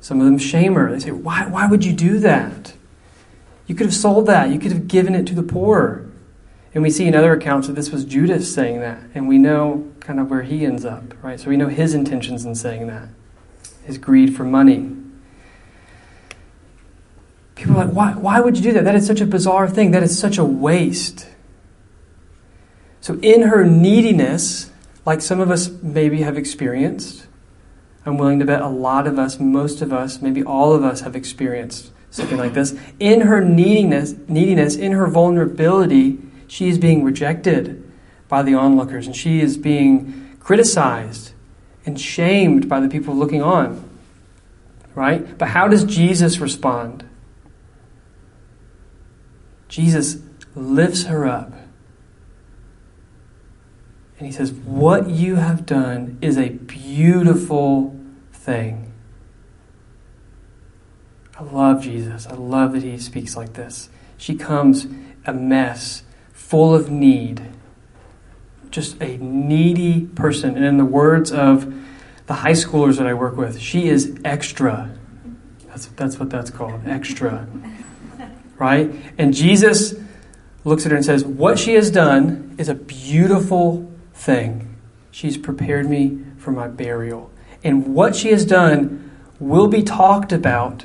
Some 0.00 0.20
of 0.20 0.26
them 0.26 0.36
shame 0.36 0.74
her. 0.74 0.92
They 0.92 0.98
say, 0.98 1.12
Why, 1.12 1.46
why 1.46 1.66
would 1.66 1.84
you 1.84 1.92
do 1.92 2.18
that? 2.18 2.74
You 3.66 3.74
could 3.74 3.86
have 3.86 3.94
sold 3.94 4.26
that. 4.26 4.50
You 4.50 4.58
could 4.58 4.72
have 4.72 4.86
given 4.86 5.14
it 5.14 5.26
to 5.28 5.34
the 5.34 5.42
poor. 5.42 6.11
And 6.74 6.82
we 6.82 6.90
see 6.90 7.06
in 7.06 7.14
other 7.14 7.32
accounts 7.32 7.66
that 7.66 7.74
this 7.74 7.90
was 7.90 8.04
Judas 8.04 8.52
saying 8.52 8.80
that. 8.80 9.02
And 9.14 9.28
we 9.28 9.38
know 9.38 9.90
kind 10.00 10.18
of 10.18 10.30
where 10.30 10.42
he 10.42 10.64
ends 10.64 10.84
up, 10.84 11.04
right? 11.22 11.38
So 11.38 11.50
we 11.50 11.56
know 11.56 11.68
his 11.68 11.94
intentions 11.94 12.44
in 12.44 12.54
saying 12.54 12.86
that 12.86 13.08
his 13.84 13.98
greed 13.98 14.34
for 14.36 14.44
money. 14.44 14.96
People 17.54 17.76
are 17.76 17.84
like, 17.84 17.94
why, 17.94 18.12
why 18.12 18.40
would 18.40 18.56
you 18.56 18.62
do 18.62 18.72
that? 18.72 18.84
That 18.84 18.94
is 18.94 19.06
such 19.06 19.20
a 19.20 19.26
bizarre 19.26 19.68
thing. 19.68 19.90
That 19.90 20.02
is 20.02 20.18
such 20.18 20.38
a 20.38 20.44
waste. 20.44 21.28
So, 23.00 23.18
in 23.20 23.42
her 23.42 23.64
neediness, 23.64 24.70
like 25.04 25.20
some 25.20 25.40
of 25.40 25.50
us 25.50 25.68
maybe 25.68 26.22
have 26.22 26.38
experienced, 26.38 27.26
I'm 28.06 28.16
willing 28.16 28.38
to 28.38 28.44
bet 28.44 28.62
a 28.62 28.68
lot 28.68 29.06
of 29.06 29.18
us, 29.18 29.38
most 29.38 29.82
of 29.82 29.92
us, 29.92 30.22
maybe 30.22 30.42
all 30.42 30.72
of 30.72 30.84
us 30.84 31.00
have 31.00 31.14
experienced 31.16 31.90
something 32.10 32.38
like 32.38 32.54
this. 32.54 32.78
In 33.00 33.22
her 33.22 33.44
neediness, 33.44 34.14
neediness, 34.28 34.76
in 34.76 34.92
her 34.92 35.08
vulnerability, 35.08 36.18
she 36.52 36.68
is 36.68 36.76
being 36.76 37.02
rejected 37.02 37.82
by 38.28 38.42
the 38.42 38.52
onlookers 38.52 39.06
and 39.06 39.16
she 39.16 39.40
is 39.40 39.56
being 39.56 40.36
criticized 40.38 41.32
and 41.86 41.98
shamed 41.98 42.68
by 42.68 42.78
the 42.78 42.90
people 42.90 43.14
looking 43.14 43.40
on. 43.40 43.88
Right? 44.94 45.38
But 45.38 45.48
how 45.48 45.66
does 45.66 45.82
Jesus 45.82 46.40
respond? 46.40 47.08
Jesus 49.68 50.18
lifts 50.54 51.04
her 51.04 51.26
up. 51.26 51.54
And 54.18 54.26
he 54.26 54.30
says, 54.30 54.52
What 54.52 55.08
you 55.08 55.36
have 55.36 55.64
done 55.64 56.18
is 56.20 56.36
a 56.36 56.50
beautiful 56.50 57.98
thing. 58.30 58.92
I 61.38 61.44
love 61.44 61.82
Jesus. 61.82 62.26
I 62.26 62.34
love 62.34 62.72
that 62.72 62.82
he 62.82 62.98
speaks 62.98 63.38
like 63.38 63.54
this. 63.54 63.88
She 64.18 64.36
comes 64.36 64.86
a 65.24 65.32
mess, 65.32 66.02
full 66.52 66.74
of 66.74 66.90
need, 66.90 67.40
just 68.70 69.00
a 69.00 69.16
needy 69.16 70.02
person. 70.02 70.54
And 70.54 70.64
in 70.64 70.76
the 70.76 70.84
words 70.84 71.32
of 71.32 71.74
the 72.26 72.34
high 72.34 72.52
schoolers 72.52 72.98
that 72.98 73.06
I 73.06 73.14
work 73.14 73.36
with, 73.36 73.58
she 73.58 73.88
is 73.88 74.16
extra. 74.24 74.94
That's, 75.66 75.86
that's 75.86 76.18
what 76.18 76.30
that's 76.30 76.50
called 76.50 76.82
extra 76.86 77.48
right? 78.62 78.94
And 79.18 79.34
Jesus 79.34 79.94
looks 80.64 80.86
at 80.86 80.92
her 80.92 80.96
and 80.96 81.04
says, 81.04 81.24
What 81.24 81.58
she 81.58 81.74
has 81.74 81.90
done 81.90 82.54
is 82.58 82.68
a 82.68 82.76
beautiful 82.76 83.92
thing. 84.14 84.76
She's 85.10 85.36
prepared 85.36 85.90
me 85.90 86.20
for 86.38 86.52
my 86.52 86.68
burial. 86.68 87.30
And 87.64 87.92
what 87.92 88.14
she 88.14 88.30
has 88.30 88.44
done 88.44 89.10
will 89.40 89.66
be 89.66 89.82
talked 89.82 90.32
about 90.32 90.84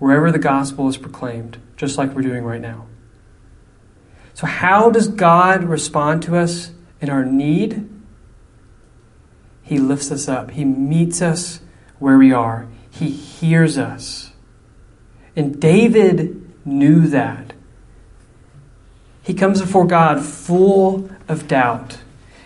wherever 0.00 0.32
the 0.32 0.38
gospel 0.40 0.88
is 0.88 0.96
proclaimed, 0.96 1.58
just 1.76 1.96
like 1.96 2.12
we're 2.12 2.22
doing 2.22 2.42
right 2.42 2.60
now. 2.60 2.85
So, 4.36 4.46
how 4.46 4.90
does 4.90 5.08
God 5.08 5.64
respond 5.64 6.22
to 6.24 6.36
us 6.36 6.70
in 7.00 7.08
our 7.08 7.24
need? 7.24 7.88
He 9.62 9.78
lifts 9.78 10.12
us 10.12 10.28
up, 10.28 10.50
He 10.50 10.62
meets 10.62 11.22
us 11.22 11.60
where 11.98 12.18
we 12.18 12.34
are, 12.34 12.68
He 12.90 13.08
hears 13.08 13.78
us. 13.78 14.32
And 15.34 15.58
David 15.58 16.52
knew 16.66 17.06
that. 17.08 17.54
He 19.22 19.32
comes 19.32 19.62
before 19.62 19.86
God 19.86 20.22
full 20.22 21.08
of 21.28 21.48
doubt. 21.48 21.96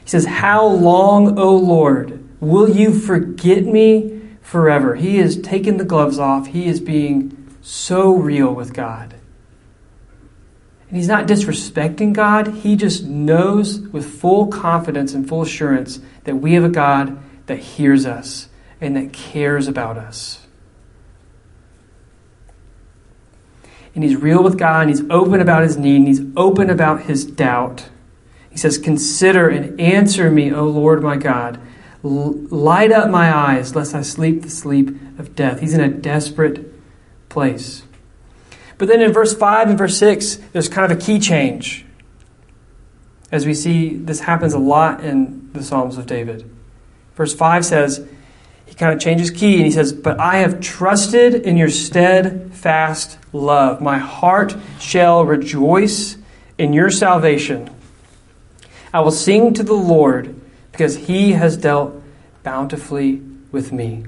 He 0.05 0.11
says, 0.11 0.27
How 0.27 0.65
long, 0.65 1.41
O 1.41 1.57
Lord, 1.57 2.25
will 2.39 2.71
you 2.71 2.97
forget 2.97 3.65
me 3.65 4.23
forever? 4.43 4.95
He 4.95 5.17
has 5.17 5.37
taken 5.37 5.77
the 5.77 5.85
gloves 5.85 6.21
off. 6.21 6.47
He 6.47 6.69
is 6.69 6.79
being 6.79 7.53
so 7.63 8.15
real 8.15 8.55
with 8.55 8.73
God. 8.73 9.17
And 10.91 10.97
he's 10.97 11.09
not 11.09 11.27
disrespecting 11.27 12.13
God. 12.13 12.49
He 12.49 12.77
just 12.77 13.05
knows 13.05 13.81
with 13.81 14.05
full 14.05 14.49
confidence 14.49 15.15
and 15.15 15.27
full 15.27 15.41
assurance 15.41 16.01
that 16.25 16.37
we 16.37 16.53
have 16.55 16.65
a 16.65 16.69
God 16.69 17.19
that 17.47 17.59
hears 17.59 18.05
us 18.05 18.49
and 18.81 18.95
that 18.97 19.13
cares 19.13 19.67
about 19.67 19.97
us. 19.97 20.41
and 23.95 24.05
he's 24.05 24.17
real 24.17 24.43
with 24.43 24.59
God, 24.59 24.83
and 24.83 24.91
he's 24.91 25.09
open 25.11 25.41
about 25.41 25.63
his 25.63 25.77
need, 25.77 25.97
and 25.97 26.09
he's 26.09 26.23
open 26.37 26.71
about 26.71 27.03
his 27.03 27.25
doubt. 27.25 27.89
He 28.51 28.57
says, 28.57 28.79
Consider 28.79 29.49
and 29.49 29.81
answer 29.81 30.31
me, 30.31 30.53
O 30.53 30.65
Lord 30.65 31.03
my 31.03 31.17
God. 31.17 31.61
L- 32.05 32.35
light 32.49 32.93
up 32.93 33.11
my 33.11 33.35
eyes, 33.35 33.75
lest 33.75 33.95
I 33.95 34.03
sleep 34.03 34.43
the 34.43 34.51
sleep 34.51 34.89
of 35.19 35.35
death. 35.35 35.61
He's 35.61 35.75
in 35.75 35.81
a 35.81 35.89
desperate 35.89 36.73
place. 37.29 37.83
But 38.81 38.89
then 38.89 39.03
in 39.03 39.13
verse 39.13 39.35
5 39.35 39.69
and 39.69 39.77
verse 39.77 39.99
6, 39.99 40.37
there's 40.55 40.71
kind 40.71 40.91
of 40.91 40.97
a 40.97 41.01
key 41.03 41.19
change. 41.19 41.85
As 43.31 43.45
we 43.45 43.53
see, 43.53 43.95
this 43.95 44.21
happens 44.21 44.55
a 44.55 44.59
lot 44.59 45.05
in 45.05 45.51
the 45.53 45.63
Psalms 45.63 45.99
of 45.99 46.07
David. 46.07 46.51
Verse 47.15 47.35
5 47.35 47.67
says, 47.67 48.09
he 48.65 48.75
kind 48.75 48.95
of 48.95 48.99
changes 48.99 49.31
key 49.31 49.57
and 49.57 49.67
he 49.67 49.71
says, 49.71 49.93
But 49.93 50.19
I 50.19 50.39
have 50.39 50.63
trusted 50.63 51.35
in 51.35 51.59
your 51.59 51.69
steadfast 51.69 53.19
love. 53.35 53.83
My 53.83 53.99
heart 53.99 54.57
shall 54.79 55.27
rejoice 55.27 56.17
in 56.57 56.73
your 56.73 56.91
salvation. 56.91 57.69
I 58.95 59.01
will 59.01 59.11
sing 59.11 59.53
to 59.55 59.63
the 59.63 59.75
Lord 59.75 60.41
because 60.73 60.97
he 60.97 61.33
has 61.33 61.59
dealt 61.59 62.03
bountifully 62.45 63.21
with 63.53 63.73
me. 63.73 64.07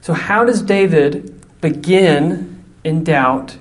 So, 0.00 0.12
how 0.12 0.44
does 0.44 0.60
David 0.60 1.40
begin 1.60 2.64
in 2.82 3.04
doubt 3.04 3.58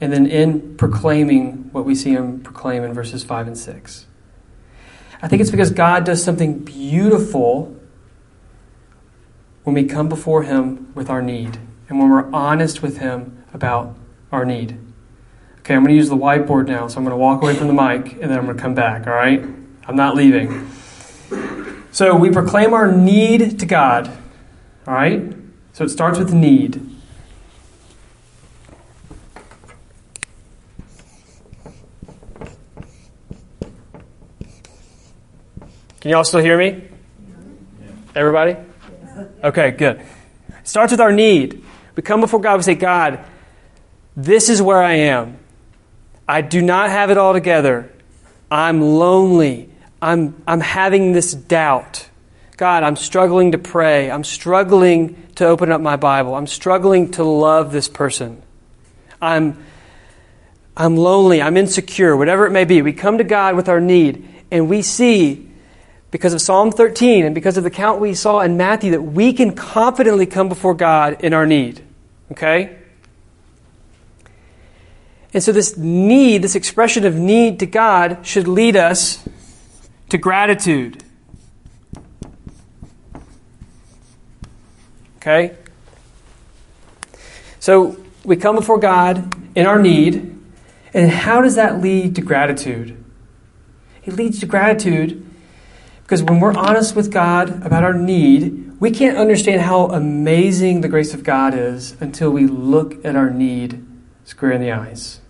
and 0.00 0.12
then 0.12 0.26
in 0.26 0.76
proclaiming 0.76 1.70
what 1.72 1.84
we 1.84 1.94
see 1.94 2.10
him 2.10 2.40
proclaim 2.40 2.84
in 2.84 2.92
verses 2.92 3.24
5 3.24 3.48
and 3.48 3.58
6? 3.58 4.06
I 5.20 5.28
think 5.28 5.40
it's 5.40 5.50
because 5.50 5.70
God 5.70 6.04
does 6.04 6.22
something 6.22 6.60
beautiful 6.60 7.74
when 9.64 9.74
we 9.74 9.84
come 9.84 10.08
before 10.08 10.44
him 10.44 10.92
with 10.94 11.10
our 11.10 11.20
need 11.20 11.58
and 11.88 11.98
when 11.98 12.10
we're 12.10 12.30
honest 12.32 12.82
with 12.82 12.98
him 12.98 13.44
about 13.52 13.96
our 14.30 14.44
need. 14.44 14.78
Okay, 15.58 15.74
I'm 15.74 15.82
going 15.82 15.92
to 15.92 15.96
use 15.96 16.08
the 16.08 16.16
whiteboard 16.16 16.66
now, 16.66 16.86
so 16.86 16.98
I'm 16.98 17.04
going 17.04 17.12
to 17.12 17.18
walk 17.18 17.42
away 17.42 17.54
from 17.54 17.66
the 17.66 17.74
mic 17.74 18.12
and 18.14 18.30
then 18.30 18.38
I'm 18.38 18.44
going 18.44 18.56
to 18.56 18.62
come 18.62 18.74
back, 18.74 19.06
all 19.06 19.12
right? 19.12 19.44
I'm 19.86 19.96
not 19.96 20.14
leaving. 20.14 20.70
So 21.90 22.14
we 22.14 22.30
proclaim 22.30 22.72
our 22.72 22.90
need 22.90 23.58
to 23.58 23.66
God, 23.66 24.08
all 24.86 24.94
right? 24.94 25.34
So 25.72 25.84
it 25.84 25.88
starts 25.88 26.18
with 26.18 26.32
need. 26.32 26.87
Can 36.08 36.14
y'all 36.14 36.24
still 36.24 36.40
hear 36.40 36.56
me? 36.56 36.84
Everybody? 38.14 38.56
Okay, 39.44 39.72
good. 39.72 40.00
Starts 40.64 40.90
with 40.90 41.02
our 41.02 41.12
need. 41.12 41.62
We 41.96 42.02
come 42.02 42.22
before 42.22 42.40
God, 42.40 42.56
we 42.56 42.62
say, 42.62 42.76
God, 42.76 43.22
this 44.16 44.48
is 44.48 44.62
where 44.62 44.82
I 44.82 44.94
am. 44.94 45.36
I 46.26 46.40
do 46.40 46.62
not 46.62 46.88
have 46.88 47.10
it 47.10 47.18
all 47.18 47.34
together. 47.34 47.92
I'm 48.50 48.80
lonely. 48.80 49.68
I'm, 50.00 50.42
I'm 50.46 50.60
having 50.60 51.12
this 51.12 51.34
doubt. 51.34 52.08
God, 52.56 52.84
I'm 52.84 52.96
struggling 52.96 53.52
to 53.52 53.58
pray. 53.58 54.10
I'm 54.10 54.24
struggling 54.24 55.14
to 55.34 55.44
open 55.44 55.70
up 55.70 55.82
my 55.82 55.96
Bible. 55.96 56.34
I'm 56.34 56.46
struggling 56.46 57.10
to 57.10 57.22
love 57.22 57.70
this 57.70 57.86
person. 57.86 58.40
I'm, 59.20 59.62
I'm 60.74 60.96
lonely. 60.96 61.42
I'm 61.42 61.58
insecure, 61.58 62.16
whatever 62.16 62.46
it 62.46 62.50
may 62.50 62.64
be. 62.64 62.80
We 62.80 62.94
come 62.94 63.18
to 63.18 63.24
God 63.24 63.56
with 63.56 63.68
our 63.68 63.78
need, 63.78 64.26
and 64.50 64.70
we 64.70 64.80
see, 64.80 65.47
because 66.10 66.32
of 66.32 66.40
Psalm 66.40 66.72
13 66.72 67.24
and 67.24 67.34
because 67.34 67.56
of 67.56 67.64
the 67.64 67.70
count 67.70 68.00
we 68.00 68.14
saw 68.14 68.40
in 68.40 68.56
Matthew, 68.56 68.92
that 68.92 69.02
we 69.02 69.32
can 69.32 69.54
confidently 69.54 70.26
come 70.26 70.48
before 70.48 70.74
God 70.74 71.22
in 71.22 71.34
our 71.34 71.46
need. 71.46 71.82
Okay? 72.32 72.78
And 75.34 75.42
so, 75.42 75.52
this 75.52 75.76
need, 75.76 76.42
this 76.42 76.54
expression 76.54 77.04
of 77.04 77.14
need 77.14 77.58
to 77.60 77.66
God, 77.66 78.26
should 78.26 78.48
lead 78.48 78.76
us 78.76 79.22
to 80.08 80.16
gratitude. 80.16 81.04
Okay? 85.18 85.54
So, 87.60 87.98
we 88.24 88.36
come 88.36 88.56
before 88.56 88.78
God 88.78 89.34
in 89.54 89.66
our 89.66 89.78
need, 89.78 90.34
and 90.94 91.10
how 91.10 91.42
does 91.42 91.56
that 91.56 91.82
lead 91.82 92.14
to 92.14 92.22
gratitude? 92.22 93.04
It 94.06 94.14
leads 94.14 94.40
to 94.40 94.46
gratitude 94.46 95.27
because 96.08 96.22
when 96.22 96.40
we're 96.40 96.54
honest 96.54 96.96
with 96.96 97.12
God 97.12 97.62
about 97.66 97.84
our 97.84 97.92
need, 97.92 98.80
we 98.80 98.90
can't 98.90 99.18
understand 99.18 99.60
how 99.60 99.88
amazing 99.88 100.80
the 100.80 100.88
grace 100.88 101.12
of 101.12 101.22
God 101.22 101.52
is 101.52 102.00
until 102.00 102.30
we 102.30 102.46
look 102.46 103.04
at 103.04 103.14
our 103.14 103.28
need 103.28 103.84
square 104.24 104.52
in 104.52 104.62
the 104.62 104.72
eyes. 104.72 105.20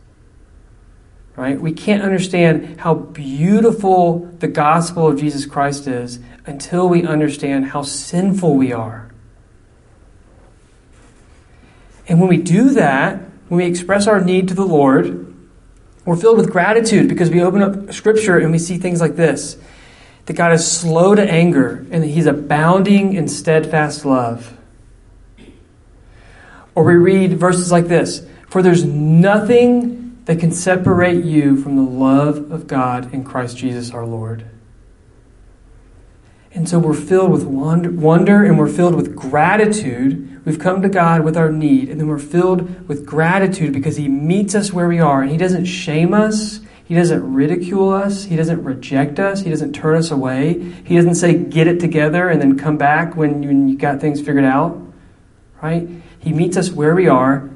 Right? 1.35 1.61
We 1.61 1.73
can't 1.73 2.05
understand 2.05 2.79
how 2.79 2.95
beautiful 2.95 4.27
the 4.39 4.47
gospel 4.47 5.09
of 5.09 5.19
Jesus 5.19 5.47
Christ 5.47 5.89
is 5.89 6.21
until 6.47 6.89
we 6.89 7.05
understand 7.05 7.71
how 7.71 7.83
sinful 7.83 8.55
we 8.55 8.73
are. 8.73 9.11
And 12.07 12.21
when 12.21 12.29
we 12.29 12.37
do 12.37 12.71
that, 12.75 13.21
when 13.49 13.59
we 13.59 13.67
express 13.67 14.07
our 14.07 14.21
need 14.21 14.47
to 14.47 14.55
the 14.55 14.65
Lord, 14.65 15.35
we're 16.05 16.15
filled 16.15 16.39
with 16.39 16.53
gratitude 16.53 17.09
because 17.09 17.31
we 17.31 17.43
open 17.43 17.63
up 17.63 17.93
Scripture 17.93 18.39
and 18.39 18.53
we 18.53 18.61
see 18.61 18.79
things 18.79 19.01
like 19.01 19.17
this 19.17 19.59
that 20.29 20.35
God 20.35 20.53
is 20.53 20.71
slow 20.71 21.15
to 21.15 21.23
anger 21.23 21.87
and 21.91 22.03
that 22.03 22.09
He's 22.09 22.27
abounding 22.27 23.15
in 23.15 23.29
steadfast 23.29 24.05
love. 24.05 24.55
Or 26.75 26.85
we 26.85 26.97
read 26.97 27.39
verses 27.39 27.73
like 27.73 27.87
this 27.89 28.27
For 28.51 28.63
there's 28.63 28.85
nothing 28.85 30.21
that 30.27 30.39
can 30.39 30.53
separate 30.53 31.25
you 31.25 31.57
from 31.57 31.77
the 31.77 31.91
love 31.91 32.53
of 32.53 32.67
God 32.67 33.15
in 33.15 33.25
Christ 33.25 33.57
Jesus 33.57 33.91
our 33.93 34.05
Lord. 34.05 34.45
And 36.53 36.69
so 36.69 36.79
we're 36.79 36.93
filled 36.93 37.31
with 37.31 37.45
wonder 37.45 38.45
and 38.45 38.59
we're 38.59 38.69
filled 38.69 38.97
with 38.97 39.17
gratitude. 39.17 40.45
We've 40.45 40.59
come 40.59 40.83
to 40.83 40.91
God 40.91 41.23
with 41.23 41.39
our 41.39 41.51
need, 41.51 41.89
and 41.89 41.99
then 41.99 42.07
we're 42.07 42.19
filled 42.19 42.87
with 42.87 43.07
gratitude 43.07 43.73
because 43.73 43.97
He 43.97 44.09
meets 44.09 44.55
us 44.55 44.75
where 44.75 44.89
we 44.89 45.01
are, 45.01 45.23
and 45.23 45.31
He 45.31 45.39
doesn't 45.39 45.65
shame 45.65 46.13
us. 46.13 46.61
He 46.89 46.95
doesn't 46.95 47.35
ridicule 47.35 47.91
us. 47.91 48.25
He 48.25 48.35
doesn't 48.35 48.65
reject 48.65 49.21
us. 49.21 49.43
He 49.43 49.51
doesn't 49.51 49.75
turn 49.75 49.97
us 49.97 50.11
away. 50.11 50.59
He 50.87 50.97
doesn't 50.97 51.17
say, 51.17 51.37
get 51.37 51.67
it 51.67 51.81
together 51.81 52.31
and 52.31 52.41
then 52.41 52.59
come 52.59 52.79
back 52.79 53.15
when 53.15 53.43
you, 53.43 53.49
when 53.49 53.69
you 53.69 53.77
got 53.77 54.01
things 54.01 54.21
figured 54.23 54.45
out. 54.45 54.81
Right? 55.61 55.87
He 56.19 56.33
meets 56.33 56.57
us 56.57 56.71
where 56.71 56.95
we 56.95 57.07
are 57.07 57.51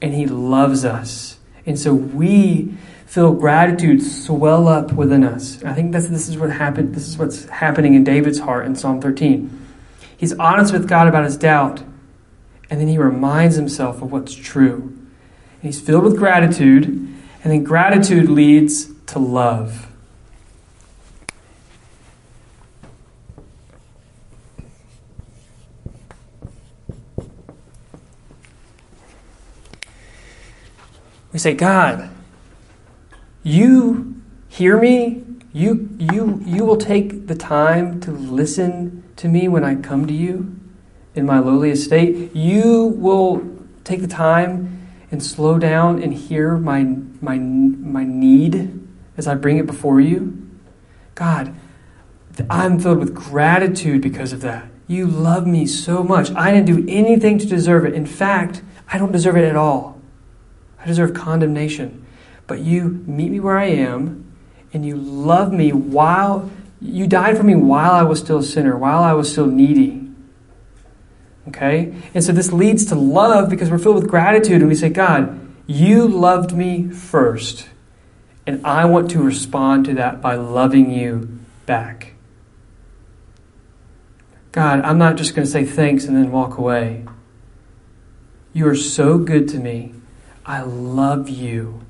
and 0.00 0.14
He 0.14 0.24
loves 0.24 0.86
us. 0.86 1.38
And 1.66 1.78
so 1.78 1.92
we 1.92 2.72
feel 3.04 3.34
gratitude 3.34 4.02
swell 4.02 4.66
up 4.66 4.92
within 4.92 5.24
us. 5.24 5.62
I 5.62 5.74
think 5.74 5.92
that's, 5.92 6.08
this 6.08 6.30
is 6.30 6.38
what 6.38 6.50
happened. 6.50 6.94
This 6.94 7.06
is 7.06 7.18
what's 7.18 7.44
happening 7.50 7.92
in 7.92 8.02
David's 8.02 8.38
heart 8.38 8.64
in 8.64 8.76
Psalm 8.76 8.98
13. 9.02 9.58
He's 10.16 10.32
honest 10.34 10.72
with 10.72 10.88
God 10.88 11.06
about 11.06 11.24
his 11.24 11.36
doubt, 11.36 11.82
and 12.70 12.80
then 12.80 12.88
he 12.88 12.96
reminds 12.96 13.56
himself 13.56 14.00
of 14.00 14.10
what's 14.10 14.34
true. 14.34 14.74
And 14.74 15.62
he's 15.62 15.80
filled 15.80 16.04
with 16.04 16.16
gratitude, 16.16 17.08
and 17.42 17.52
then 17.52 17.64
gratitude 17.64 18.28
leads 18.28 18.92
to 19.06 19.18
love. 19.18 19.86
We 31.32 31.38
say, 31.38 31.54
God, 31.54 32.10
you 33.42 34.20
hear 34.48 34.78
me. 34.78 35.24
You, 35.52 35.88
you, 35.98 36.42
you 36.44 36.64
will 36.64 36.76
take 36.76 37.26
the 37.26 37.34
time 37.34 38.00
to 38.00 38.10
listen 38.10 39.04
to 39.16 39.28
me 39.28 39.48
when 39.48 39.64
I 39.64 39.76
come 39.76 40.06
to 40.06 40.12
you 40.12 40.56
in 41.14 41.26
my 41.26 41.38
lowly 41.38 41.70
estate. 41.70 42.34
You 42.34 42.86
will 42.96 43.42
take 43.84 44.00
the 44.00 44.08
time 44.08 44.79
and 45.10 45.22
slow 45.22 45.58
down 45.58 46.02
and 46.02 46.14
hear 46.14 46.56
my, 46.56 46.84
my, 47.20 47.38
my 47.38 48.04
need 48.04 48.78
as 49.16 49.26
I 49.26 49.34
bring 49.34 49.58
it 49.58 49.66
before 49.66 50.00
you. 50.00 50.48
God, 51.14 51.54
I'm 52.48 52.78
filled 52.78 52.98
with 52.98 53.14
gratitude 53.14 54.00
because 54.00 54.32
of 54.32 54.40
that. 54.42 54.68
You 54.86 55.06
love 55.06 55.46
me 55.46 55.66
so 55.66 56.02
much. 56.02 56.30
I 56.32 56.50
didn't 56.50 56.66
do 56.66 56.84
anything 56.88 57.38
to 57.38 57.46
deserve 57.46 57.84
it. 57.84 57.94
In 57.94 58.06
fact, 58.06 58.62
I 58.88 58.98
don't 58.98 59.12
deserve 59.12 59.36
it 59.36 59.44
at 59.44 59.56
all. 59.56 60.00
I 60.78 60.86
deserve 60.86 61.14
condemnation. 61.14 62.04
But 62.46 62.60
you 62.60 63.04
meet 63.06 63.30
me 63.30 63.40
where 63.40 63.58
I 63.58 63.66
am, 63.66 64.32
and 64.72 64.84
you 64.84 64.96
love 64.96 65.52
me 65.52 65.72
while 65.72 66.50
you 66.80 67.06
died 67.06 67.36
for 67.36 67.42
me 67.42 67.54
while 67.54 67.92
I 67.92 68.02
was 68.02 68.20
still 68.20 68.38
a 68.38 68.42
sinner, 68.42 68.76
while 68.76 69.02
I 69.02 69.12
was 69.12 69.30
still 69.30 69.46
needy. 69.46 70.09
Okay? 71.48 71.94
And 72.14 72.22
so 72.22 72.32
this 72.32 72.52
leads 72.52 72.84
to 72.86 72.94
love 72.94 73.48
because 73.48 73.70
we're 73.70 73.78
filled 73.78 73.96
with 73.96 74.08
gratitude 74.08 74.60
and 74.60 74.68
we 74.68 74.74
say, 74.74 74.90
God, 74.90 75.38
you 75.66 76.06
loved 76.06 76.52
me 76.52 76.88
first. 76.88 77.68
And 78.46 78.64
I 78.66 78.84
want 78.84 79.10
to 79.12 79.22
respond 79.22 79.84
to 79.86 79.94
that 79.94 80.20
by 80.20 80.34
loving 80.34 80.90
you 80.90 81.38
back. 81.66 82.14
God, 84.52 84.80
I'm 84.80 84.98
not 84.98 85.16
just 85.16 85.34
going 85.34 85.46
to 85.46 85.50
say 85.50 85.64
thanks 85.64 86.04
and 86.04 86.16
then 86.16 86.32
walk 86.32 86.58
away. 86.58 87.04
You 88.52 88.66
are 88.66 88.74
so 88.74 89.18
good 89.18 89.48
to 89.50 89.58
me. 89.58 89.94
I 90.44 90.62
love 90.62 91.28
you. 91.28 91.82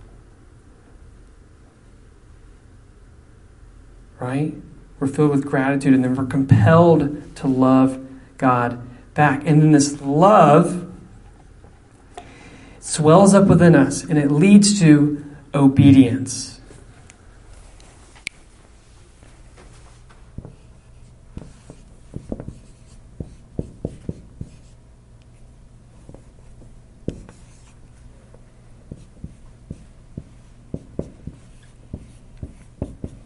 Right? 4.19 4.55
We're 4.99 5.07
filled 5.07 5.31
with 5.31 5.47
gratitude 5.47 5.95
and 5.95 6.05
then 6.05 6.15
we're 6.15 6.27
compelled 6.27 7.35
to 7.37 7.47
love 7.47 8.07
God 8.37 8.87
back. 9.21 9.43
And 9.45 9.61
then 9.61 9.73
this 9.73 10.01
love, 10.01 10.91
swells 12.79 13.35
up 13.35 13.47
within 13.47 13.77
us 13.77 14.03
and 14.03 14.19
it 14.19 14.31
leads 14.31 14.81
to 14.81 15.23
obedience. 15.55 16.59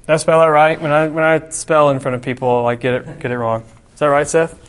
Did 0.01 0.13
I 0.13 0.17
spell 0.17 0.41
that 0.41 0.47
right? 0.47 0.81
When 0.81 0.91
I 0.91 1.07
when 1.07 1.25
I 1.25 1.49
spell 1.51 1.91
in 1.91 2.01
front 2.01 2.17
of 2.17 2.23
people, 2.23 2.67
I 2.67 2.75
get 2.75 2.95
it 2.95 3.21
get 3.21 3.31
it 3.31 3.39
wrong. 3.39 3.63
Is 3.95 4.01
that 4.01 4.07
right, 4.07 4.27
Seth? 4.29 4.64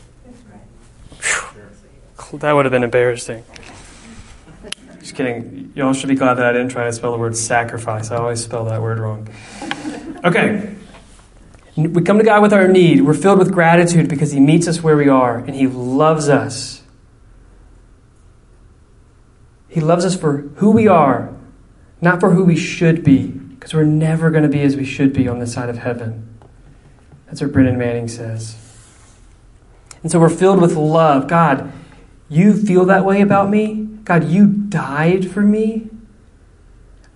That 2.40 2.52
would 2.52 2.64
have 2.64 2.72
been 2.72 2.82
embarrassing. 2.82 3.44
Just 5.00 5.14
kidding. 5.14 5.72
Y'all 5.74 5.92
should 5.92 6.08
be 6.08 6.14
glad 6.14 6.34
that 6.34 6.46
I 6.46 6.52
didn't 6.52 6.70
try 6.70 6.84
to 6.84 6.92
spell 6.92 7.12
the 7.12 7.18
word 7.18 7.36
sacrifice. 7.36 8.10
I 8.10 8.16
always 8.16 8.42
spell 8.42 8.64
that 8.66 8.82
word 8.82 8.98
wrong. 8.98 9.28
Okay. 10.24 10.74
We 11.76 12.02
come 12.02 12.18
to 12.18 12.24
God 12.24 12.42
with 12.42 12.52
our 12.52 12.68
need. 12.68 13.02
We're 13.02 13.14
filled 13.14 13.38
with 13.38 13.52
gratitude 13.52 14.08
because 14.08 14.32
He 14.32 14.40
meets 14.40 14.66
us 14.66 14.82
where 14.82 14.96
we 14.96 15.08
are 15.08 15.38
and 15.38 15.54
He 15.54 15.66
loves 15.66 16.28
us. 16.28 16.82
He 19.68 19.80
loves 19.80 20.04
us 20.04 20.16
for 20.16 20.38
who 20.56 20.70
we 20.70 20.88
are, 20.88 21.34
not 22.00 22.18
for 22.18 22.30
who 22.30 22.44
we 22.44 22.56
should 22.56 23.04
be 23.04 23.26
because 23.28 23.74
we're 23.74 23.84
never 23.84 24.30
going 24.30 24.42
to 24.42 24.48
be 24.48 24.62
as 24.62 24.76
we 24.76 24.84
should 24.84 25.12
be 25.12 25.28
on 25.28 25.38
this 25.38 25.52
side 25.52 25.68
of 25.68 25.78
heaven. 25.78 26.38
That's 27.26 27.40
what 27.40 27.52
Brennan 27.52 27.76
Manning 27.76 28.08
says. 28.08 28.56
And 30.02 30.10
so 30.10 30.20
we're 30.20 30.28
filled 30.28 30.60
with 30.60 30.76
love. 30.76 31.26
God, 31.26 31.72
you 32.28 32.54
feel 32.54 32.84
that 32.86 33.04
way 33.04 33.20
about 33.20 33.50
me? 33.50 33.84
God, 34.04 34.24
you 34.24 34.46
died 34.46 35.30
for 35.30 35.42
me? 35.42 35.90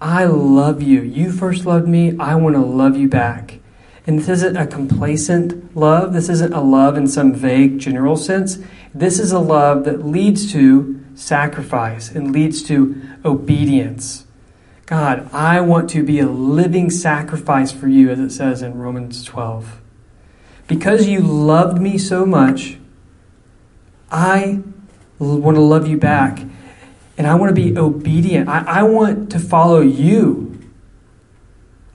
I 0.01 0.25
love 0.25 0.83
you. 0.83 1.03
You 1.03 1.31
first 1.31 1.67
loved 1.67 1.87
me. 1.87 2.17
I 2.19 2.35
want 2.37 2.57
to 2.57 2.63
love 2.63 2.97
you 2.97 3.09
back. 3.09 3.59
And 4.07 4.19
this 4.19 4.29
isn't 4.29 4.57
a 4.57 4.67
complacent 4.67 5.77
love. 5.77 6.13
This 6.13 6.29
isn't 6.29 6.53
a 6.53 6.61
love 6.61 6.97
in 6.97 7.07
some 7.07 7.35
vague 7.35 7.79
general 7.79 8.17
sense. 8.17 8.59
This 8.95 9.19
is 9.19 9.31
a 9.31 9.39
love 9.39 9.85
that 9.85 10.07
leads 10.07 10.51
to 10.53 11.05
sacrifice 11.15 12.11
and 12.11 12.33
leads 12.33 12.63
to 12.65 13.01
obedience. 13.25 14.27
God, 14.87 15.33
I 15.33 15.61
want 15.61 15.91
to 15.91 16.03
be 16.03 16.19
a 16.19 16.27
living 16.27 16.91
sacrifice 16.91 17.71
for 17.71 17.87
you, 17.87 18.11
as 18.11 18.19
it 18.19 18.31
says 18.31 18.63
in 18.63 18.79
Romans 18.79 19.23
12. 19.23 19.81
Because 20.67 21.07
you 21.07 21.21
loved 21.21 21.81
me 21.81 21.99
so 21.99 22.27
much, 22.27 22.79
I 24.11 24.63
want 25.27 25.57
to 25.57 25.61
love 25.61 25.87
you 25.87 25.97
back. 25.97 26.41
And 27.19 27.27
I 27.27 27.35
want 27.35 27.55
to 27.55 27.55
be 27.55 27.77
obedient. 27.77 28.49
I, 28.49 28.65
I 28.67 28.83
want 28.83 29.31
to 29.33 29.39
follow 29.39 29.81
you. 29.81 30.51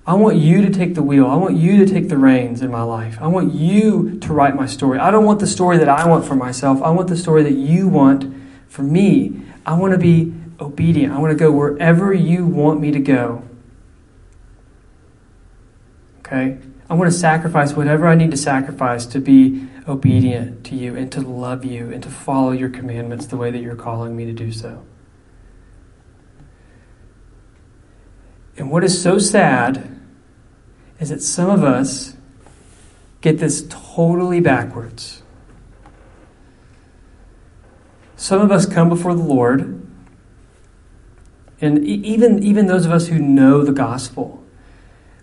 I 0.07 0.13
want 0.13 0.37
you 0.37 0.61
to 0.61 0.69
take 0.69 0.93
the 0.93 1.01
wheel. 1.01 1.25
I 1.25 1.35
want 1.35 1.55
you 1.55 1.83
to 1.83 1.91
take 1.91 2.09
the 2.09 2.17
reins 2.17 2.61
in 2.61 2.69
my 2.69 2.83
life. 2.83 3.17
I 3.19 3.27
want 3.27 3.55
you 3.55 4.19
to 4.19 4.33
write 4.33 4.55
my 4.55 4.67
story. 4.67 4.99
I 4.99 5.09
don't 5.09 5.25
want 5.25 5.39
the 5.39 5.47
story 5.47 5.77
that 5.77 5.89
I 5.89 6.07
want 6.07 6.25
for 6.25 6.35
myself. 6.35 6.81
I 6.83 6.91
want 6.91 7.07
the 7.07 7.17
story 7.17 7.41
that 7.41 7.53
you 7.53 7.87
want 7.87 8.31
for 8.67 8.83
me. 8.83 9.41
I 9.65 9.73
want 9.73 9.93
to 9.93 9.97
be 9.97 10.31
obedient. 10.59 11.11
I 11.11 11.17
want 11.17 11.31
to 11.31 11.35
go 11.35 11.51
wherever 11.51 12.13
you 12.13 12.45
want 12.45 12.79
me 12.79 12.91
to 12.91 12.99
go. 12.99 13.43
Okay? 16.19 16.59
I 16.87 16.93
want 16.93 17.11
to 17.11 17.17
sacrifice 17.17 17.73
whatever 17.73 18.07
I 18.07 18.13
need 18.13 18.29
to 18.29 18.37
sacrifice 18.37 19.07
to 19.07 19.19
be 19.19 19.67
obedient 19.87 20.65
to 20.65 20.75
you 20.75 20.95
and 20.95 21.11
to 21.11 21.21
love 21.21 21.63
you 21.63 21.91
and 21.91 22.01
to 22.03 22.09
follow 22.09 22.51
your 22.51 22.69
commandments 22.69 23.27
the 23.27 23.37
way 23.37 23.51
that 23.51 23.59
you're 23.59 23.75
calling 23.75 24.15
me 24.15 24.25
to 24.25 24.33
do 24.33 24.51
so. 24.51 24.83
And 28.57 28.71
what 28.71 28.83
is 28.83 29.01
so 29.01 29.17
sad 29.19 29.99
is 30.99 31.09
that 31.09 31.21
some 31.21 31.49
of 31.49 31.63
us 31.63 32.15
get 33.21 33.37
this 33.37 33.65
totally 33.69 34.39
backwards. 34.39 35.21
Some 38.15 38.41
of 38.41 38.51
us 38.51 38.65
come 38.65 38.87
before 38.89 39.13
the 39.13 39.23
Lord 39.23 39.85
and 41.61 41.85
even, 41.85 42.43
even 42.43 42.67
those 42.67 42.85
of 42.85 42.91
us 42.91 43.07
who 43.07 43.19
know 43.19 43.63
the 43.63 43.71
gospel, 43.71 44.43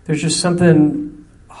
there's 0.05 0.21
just 0.21 0.39
something 0.39 1.02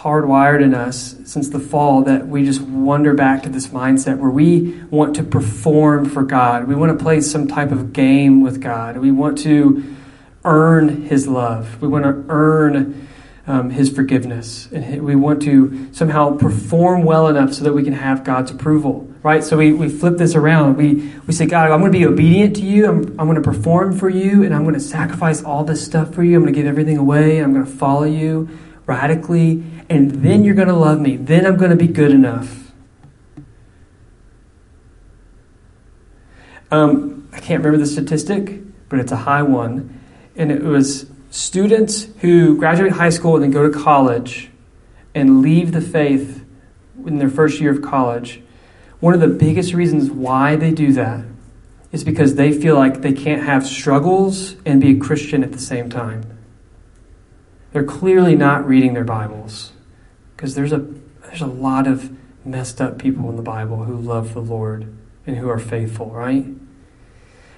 hardwired 0.03 0.61
in 0.61 0.73
us 0.73 1.15
since 1.23 1.47
the 1.49 1.59
fall 1.59 2.03
that 2.03 2.27
we 2.27 2.43
just 2.43 2.59
wander 2.59 3.13
back 3.13 3.41
to 3.43 3.49
this 3.49 3.67
mindset 3.67 4.17
where 4.17 4.29
we 4.29 4.81
want 4.91 5.15
to 5.15 5.23
perform 5.23 6.09
for 6.09 6.23
God. 6.23 6.67
We 6.67 6.75
want 6.75 6.97
to 6.97 7.01
play 7.01 7.21
some 7.21 7.47
type 7.47 7.71
of 7.71 7.93
game 7.93 8.41
with 8.41 8.61
God. 8.61 8.97
We 8.97 9.11
want 9.11 9.37
to 9.39 9.95
earn 10.43 11.03
His 11.03 11.25
love. 11.25 11.81
We 11.81 11.87
want 11.87 12.03
to 12.03 12.25
earn 12.27 13.07
um, 13.47 13.69
His 13.69 13.89
forgiveness. 13.89 14.67
And 14.73 15.01
we 15.03 15.15
want 15.15 15.41
to 15.43 15.93
somehow 15.93 16.35
perform 16.35 17.03
well 17.03 17.29
enough 17.29 17.53
so 17.53 17.63
that 17.63 17.71
we 17.71 17.83
can 17.83 17.93
have 17.93 18.25
God's 18.25 18.51
approval 18.51 19.09
right? 19.23 19.41
So 19.41 19.55
we, 19.55 19.71
we 19.71 19.87
flip 19.87 20.17
this 20.17 20.35
around. 20.35 20.75
We, 20.75 21.13
we 21.25 21.31
say, 21.31 21.45
God, 21.45 21.71
I'm 21.71 21.79
going 21.79 21.93
to 21.93 21.97
be 21.97 22.05
obedient 22.05 22.57
to 22.57 22.61
you. 22.63 22.89
I'm, 22.89 23.17
I'm 23.17 23.25
going 23.25 23.35
to 23.35 23.41
perform 23.41 23.97
for 23.97 24.09
you, 24.09 24.43
and 24.43 24.53
I'm 24.53 24.63
going 24.63 24.73
to 24.73 24.81
sacrifice 24.81 25.41
all 25.41 25.63
this 25.63 25.81
stuff 25.81 26.13
for 26.13 26.25
you. 26.25 26.35
I'm 26.35 26.43
going 26.43 26.53
to 26.53 26.59
give 26.59 26.67
everything 26.67 26.97
away. 26.97 27.39
I'm 27.39 27.53
going 27.53 27.65
to 27.65 27.71
follow 27.71 28.03
you 28.03 28.49
radically, 28.85 29.63
and 29.89 30.11
then 30.11 30.43
you're 30.43 30.55
going 30.55 30.67
to 30.67 30.73
love 30.73 30.99
me. 30.99 31.15
Then 31.15 31.45
I'm 31.45 31.57
going 31.57 31.71
to 31.71 31.77
be 31.77 31.87
good 31.87 32.11
enough. 32.11 32.71
Um, 36.71 37.27
I 37.31 37.39
can't 37.39 37.63
remember 37.63 37.77
the 37.77 37.89
statistic, 37.89 38.61
but 38.89 38.99
it's 38.99 39.11
a 39.11 39.17
high 39.17 39.43
one. 39.43 40.01
And 40.35 40.51
it 40.51 40.63
was 40.63 41.05
students 41.29 42.07
who 42.19 42.57
graduate 42.57 42.93
high 42.93 43.09
school 43.09 43.35
and 43.35 43.43
then 43.43 43.51
go 43.51 43.69
to 43.69 43.77
college 43.77 44.49
and 45.13 45.41
leave 45.41 45.71
the 45.71 45.81
faith 45.81 46.43
in 47.05 47.19
their 47.19 47.29
first 47.29 47.59
year 47.59 47.71
of 47.71 47.81
college 47.81 48.43
one 49.03 49.13
of 49.13 49.19
the 49.19 49.27
biggest 49.27 49.73
reasons 49.73 50.09
why 50.09 50.55
they 50.55 50.71
do 50.71 50.93
that 50.93 51.25
is 51.91 52.05
because 52.05 52.35
they 52.35 52.53
feel 52.53 52.75
like 52.75 53.01
they 53.01 53.11
can't 53.11 53.43
have 53.43 53.67
struggles 53.67 54.55
and 54.65 54.79
be 54.79 54.91
a 54.91 54.97
Christian 54.97 55.43
at 55.43 55.51
the 55.51 55.59
same 55.59 55.89
time. 55.89 56.32
They're 57.73 57.83
clearly 57.83 58.35
not 58.35 58.67
reading 58.67 58.93
their 58.93 59.03
Bibles 59.03 59.71
because 60.35 60.53
there's 60.53 60.71
a 60.71 60.85
there's 61.23 61.41
a 61.41 61.47
lot 61.47 61.87
of 61.87 62.15
messed 62.45 62.79
up 62.79 62.99
people 62.99 63.29
in 63.31 63.35
the 63.35 63.41
Bible 63.41 63.85
who 63.85 63.97
love 63.97 64.35
the 64.35 64.41
Lord 64.41 64.95
and 65.25 65.37
who 65.37 65.49
are 65.49 65.57
faithful, 65.57 66.11
right? 66.11 66.45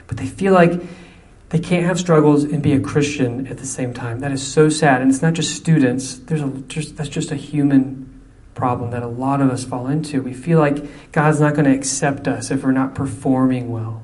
But 0.07 0.15
they 0.15 0.27
feel 0.27 0.53
like 0.53 0.81
they 1.49 1.59
can't 1.59 1.85
have 1.85 1.99
struggles 1.99 2.45
and 2.45 2.63
be 2.63 2.71
a 2.71 2.79
Christian 2.79 3.47
at 3.47 3.57
the 3.57 3.65
same 3.65 3.93
time. 3.93 4.21
That 4.21 4.31
is 4.31 4.45
so 4.45 4.69
sad, 4.69 5.01
and 5.01 5.11
it's 5.11 5.21
not 5.21 5.33
just 5.33 5.53
students. 5.53 6.17
There's 6.17 6.41
a 6.41 6.47
just 6.69 6.95
that's 6.95 7.09
just 7.09 7.31
a 7.31 7.35
human 7.35 8.05
problem 8.53 8.91
that 8.91 9.03
a 9.03 9.07
lot 9.07 9.41
of 9.41 9.49
us 9.49 9.65
fall 9.65 9.87
into. 9.87 10.21
We 10.21 10.33
feel 10.33 10.59
like 10.59 11.11
God's 11.11 11.41
not 11.41 11.55
going 11.55 11.65
to 11.65 11.75
accept 11.75 12.25
us 12.25 12.51
if 12.51 12.63
we're 12.63 12.71
not 12.71 12.95
performing 12.95 13.69
well. 13.69 14.01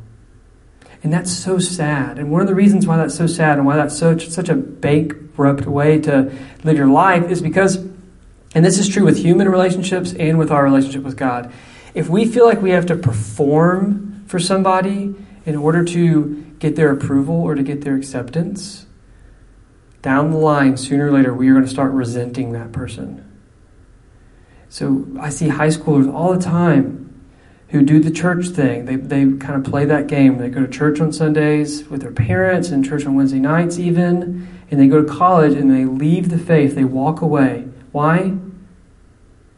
And 1.03 1.11
that's 1.11 1.31
so 1.31 1.57
sad. 1.57 2.19
And 2.19 2.31
one 2.31 2.41
of 2.41 2.47
the 2.47 2.55
reasons 2.55 2.85
why 2.85 2.97
that's 2.97 3.15
so 3.15 3.27
sad 3.27 3.57
and 3.57 3.65
why 3.65 3.75
that's 3.75 3.97
such, 3.97 4.29
such 4.29 4.49
a 4.49 4.55
bankrupt 4.55 5.65
way 5.65 5.99
to 6.01 6.31
live 6.63 6.77
your 6.77 6.87
life 6.87 7.29
is 7.29 7.41
because, 7.41 7.77
and 8.53 8.63
this 8.63 8.77
is 8.77 8.87
true 8.87 9.03
with 9.03 9.17
human 9.17 9.49
relationships 9.49 10.13
and 10.13 10.37
with 10.37 10.51
our 10.51 10.63
relationship 10.63 11.03
with 11.03 11.17
God, 11.17 11.51
if 11.93 12.07
we 12.07 12.25
feel 12.25 12.45
like 12.45 12.61
we 12.61 12.71
have 12.71 12.85
to 12.87 12.95
perform 12.95 14.23
for 14.27 14.39
somebody 14.39 15.15
in 15.45 15.55
order 15.55 15.83
to 15.83 16.43
get 16.59 16.75
their 16.75 16.91
approval 16.91 17.35
or 17.35 17.55
to 17.55 17.63
get 17.63 17.81
their 17.81 17.95
acceptance, 17.95 18.85
down 20.03 20.31
the 20.31 20.37
line, 20.37 20.77
sooner 20.77 21.07
or 21.07 21.11
later, 21.11 21.33
we 21.33 21.49
are 21.49 21.53
going 21.53 21.65
to 21.65 21.71
start 21.71 21.91
resenting 21.91 22.53
that 22.53 22.71
person 22.71 23.27
so 24.71 25.05
I 25.19 25.29
see 25.29 25.49
high 25.49 25.67
schoolers 25.67 26.11
all 26.11 26.33
the 26.33 26.41
time 26.41 27.10
who 27.71 27.81
do 27.81 27.99
the 27.99 28.11
church 28.11 28.47
thing. 28.47 28.85
They, 28.85 28.97
they 28.97 29.21
kind 29.37 29.55
of 29.55 29.63
play 29.63 29.85
that 29.85 30.07
game. 30.07 30.37
They 30.37 30.49
go 30.49 30.61
to 30.61 30.67
church 30.67 30.99
on 30.99 31.13
Sundays 31.13 31.87
with 31.87 32.01
their 32.01 32.11
parents 32.11 32.69
and 32.69 32.83
church 32.83 33.05
on 33.05 33.15
Wednesday 33.15 33.39
nights, 33.39 33.79
even. 33.79 34.61
And 34.69 34.79
they 34.79 34.87
go 34.87 35.01
to 35.01 35.07
college 35.07 35.53
and 35.53 35.71
they 35.71 35.85
leave 35.85 36.29
the 36.29 36.37
faith. 36.37 36.75
They 36.75 36.83
walk 36.83 37.21
away. 37.21 37.67
Why? 37.93 38.33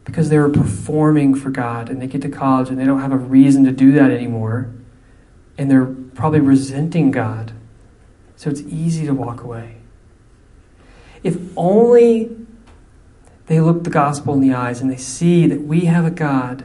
Because 0.04 0.28
they 0.28 0.38
were 0.38 0.48
performing 0.48 1.34
for 1.34 1.50
God 1.50 1.88
and 1.88 2.00
they 2.00 2.06
get 2.06 2.22
to 2.22 2.28
college 2.28 2.68
and 2.68 2.78
they 2.78 2.84
don't 2.84 3.00
have 3.00 3.12
a 3.12 3.16
reason 3.16 3.64
to 3.64 3.72
do 3.72 3.90
that 3.92 4.12
anymore. 4.12 4.70
And 5.58 5.68
they're 5.68 5.86
probably 5.86 6.40
resenting 6.40 7.10
God. 7.10 7.52
So 8.36 8.48
it's 8.48 8.60
easy 8.62 9.06
to 9.06 9.14
walk 9.14 9.42
away. 9.42 9.76
If 11.24 11.38
only 11.56 12.36
they 13.46 13.60
look 13.60 13.82
the 13.82 13.90
gospel 13.90 14.34
in 14.34 14.40
the 14.40 14.54
eyes 14.54 14.80
and 14.80 14.88
they 14.88 14.96
see 14.96 15.48
that 15.48 15.62
we 15.62 15.86
have 15.86 16.04
a 16.04 16.10
God 16.10 16.64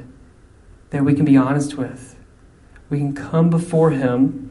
that 0.89 1.03
we 1.03 1.13
can 1.13 1.25
be 1.25 1.37
honest 1.37 1.75
with. 1.75 2.15
We 2.89 2.97
can 2.97 3.13
come 3.13 3.49
before 3.49 3.91
Him 3.91 4.49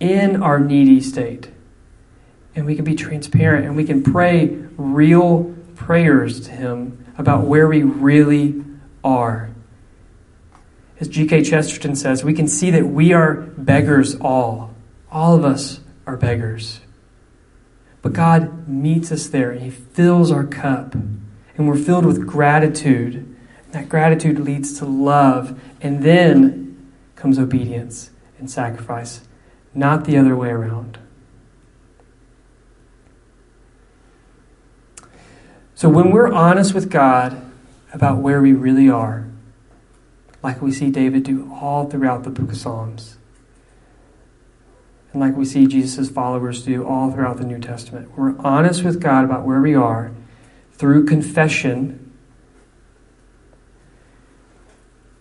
in 0.00 0.42
our 0.42 0.58
needy 0.58 1.00
state. 1.00 1.50
And 2.54 2.66
we 2.66 2.74
can 2.74 2.84
be 2.84 2.94
transparent 2.94 3.66
and 3.66 3.76
we 3.76 3.84
can 3.84 4.02
pray 4.02 4.48
real 4.76 5.54
prayers 5.76 6.40
to 6.40 6.50
Him 6.50 7.04
about 7.16 7.44
where 7.44 7.68
we 7.68 7.82
really 7.82 8.64
are. 9.04 9.50
As 11.00 11.08
G.K. 11.08 11.44
Chesterton 11.44 11.94
says, 11.94 12.24
we 12.24 12.34
can 12.34 12.48
see 12.48 12.70
that 12.72 12.86
we 12.86 13.12
are 13.12 13.34
beggars 13.34 14.16
all. 14.16 14.74
All 15.10 15.36
of 15.36 15.44
us 15.44 15.80
are 16.06 16.16
beggars. 16.16 16.80
But 18.02 18.12
God 18.12 18.68
meets 18.68 19.12
us 19.12 19.28
there 19.28 19.52
and 19.52 19.62
He 19.62 19.70
fills 19.70 20.32
our 20.32 20.44
cup. 20.44 20.94
And 20.94 21.68
we're 21.68 21.76
filled 21.76 22.06
with 22.06 22.26
gratitude. 22.26 23.27
That 23.72 23.88
gratitude 23.88 24.38
leads 24.38 24.78
to 24.78 24.84
love. 24.84 25.60
And 25.80 26.02
then 26.02 26.92
comes 27.16 27.38
obedience 27.38 28.10
and 28.38 28.50
sacrifice, 28.50 29.22
not 29.74 30.04
the 30.04 30.16
other 30.16 30.36
way 30.36 30.50
around. 30.50 30.98
So 35.74 35.88
when 35.88 36.10
we're 36.10 36.32
honest 36.32 36.74
with 36.74 36.90
God 36.90 37.40
about 37.92 38.18
where 38.18 38.40
we 38.40 38.52
really 38.52 38.88
are, 38.88 39.28
like 40.42 40.62
we 40.62 40.72
see 40.72 40.90
David 40.90 41.24
do 41.24 41.52
all 41.52 41.88
throughout 41.88 42.24
the 42.24 42.30
book 42.30 42.50
of 42.50 42.56
Psalms, 42.56 43.16
and 45.12 45.20
like 45.20 45.36
we 45.36 45.44
see 45.44 45.66
Jesus' 45.66 46.10
followers 46.10 46.64
do 46.64 46.86
all 46.86 47.10
throughout 47.10 47.38
the 47.38 47.44
New 47.44 47.58
Testament. 47.58 48.16
We're 48.16 48.36
honest 48.38 48.84
with 48.84 49.00
God 49.00 49.24
about 49.24 49.44
where 49.44 49.60
we 49.60 49.74
are 49.74 50.12
through 50.72 51.06
confession. 51.06 52.07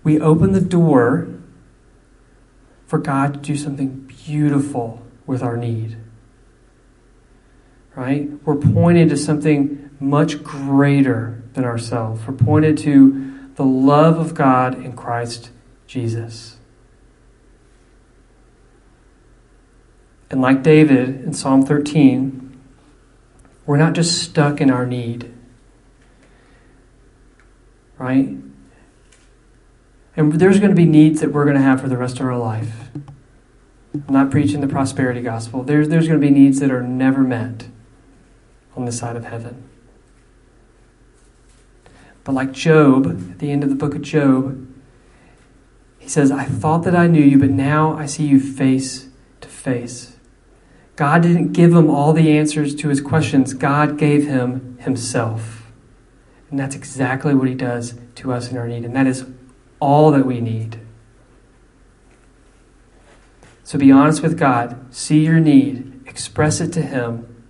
We 0.08 0.22
open 0.22 0.54
the 0.54 0.62
door 0.62 1.28
for 2.86 2.98
God 2.98 3.34
to 3.34 3.40
do 3.42 3.58
something 3.58 4.10
beautiful 4.26 5.06
with 5.26 5.44
our 5.44 5.58
need. 5.58 5.98
Right? 7.94 8.30
We're 8.46 8.56
pointed 8.56 9.10
to 9.10 9.18
something 9.18 9.90
much 10.00 10.46
greater 10.46 11.44
than 11.56 11.66
ourselves. 11.66 12.26
We're 12.26 12.36
pointed 12.36 12.78
to 12.78 13.50
the 13.56 13.66
love 13.66 14.18
of 14.18 14.34
God 14.34 14.82
in 14.82 14.94
Christ 14.94 15.50
Jesus. 15.88 16.56
And 20.32 20.40
like 20.42 20.64
David 20.64 21.26
in 21.26 21.34
Psalm 21.34 21.66
13, 21.66 22.58
we're 23.66 23.76
not 23.76 23.92
just 23.92 24.22
stuck 24.22 24.62
in 24.62 24.72
our 24.72 24.86
need. 24.86 25.34
Right? 27.98 28.38
And 30.18 30.34
there's 30.34 30.60
going 30.60 30.72
to 30.72 30.76
be 30.76 30.86
needs 30.86 31.22
that 31.22 31.32
we're 31.32 31.46
going 31.46 31.56
to 31.56 31.62
have 31.62 31.80
for 31.80 31.88
the 31.88 31.96
rest 31.96 32.20
of 32.20 32.26
our 32.26 32.38
life. 32.38 32.90
I'm 33.94 34.14
not 34.14 34.32
preaching 34.32 34.62
the 34.62 34.68
prosperity 34.68 35.22
gospel. 35.22 35.64
There's, 35.64 35.90
there's 35.90 36.08
going 36.08 36.20
to 36.20 36.28
be 36.28 36.34
needs 36.34 36.60
that 36.60 36.72
are 36.72 36.82
never 36.82 37.22
met 37.22 37.68
on 38.76 38.86
this 38.86 38.98
side 38.98 39.16
of 39.16 39.26
heaven. 39.26 39.70
But 42.24 42.34
like 42.34 42.52
Job, 42.52 43.06
at 43.08 43.40
the 43.40 43.52
end 43.52 43.64
of 43.64 43.70
the 43.70 43.76
book 43.76 43.96
of 43.96 44.02
Job, 44.02 44.68
he 46.00 46.10
says, 46.10 46.32
I 46.32 46.46
thought 46.46 46.84
that 46.84 46.96
I 46.96 47.08
knew 47.08 47.24
you, 47.24 47.38
but 47.38 47.52
now 47.52 47.96
I 47.96 48.08
see 48.08 48.26
you 48.26 48.40
face 48.40 49.08
to 49.42 49.48
face. 49.48 50.18
God 50.96 51.22
didn't 51.22 51.54
give 51.54 51.74
him 51.74 51.90
all 51.90 52.12
the 52.12 52.36
answers 52.36 52.74
to 52.76 52.90
his 52.90 53.02
questions, 53.02 53.54
God 53.54 54.00
gave 54.00 54.26
him 54.26 54.78
himself. 54.80 55.72
And 56.50 56.60
that's 56.60 56.76
exactly 56.76 57.36
what 57.36 57.48
he 57.48 57.54
does 57.54 58.00
to 58.16 58.34
us 58.34 58.50
in 58.50 58.58
our 58.58 58.68
need. 58.68 58.84
And 58.84 58.96
that 58.96 59.06
is 59.06 59.26
all 59.80 60.12
that 60.12 60.26
we 60.26 60.42
need. 60.42 60.80
So 63.64 63.78
be 63.78 63.92
honest 63.92 64.22
with 64.22 64.38
God, 64.38 64.94
see 64.96 65.26
your 65.26 65.40
need, 65.40 66.02
express 66.06 66.62
it 66.62 66.72
to 66.74 66.82
him, 66.82 67.44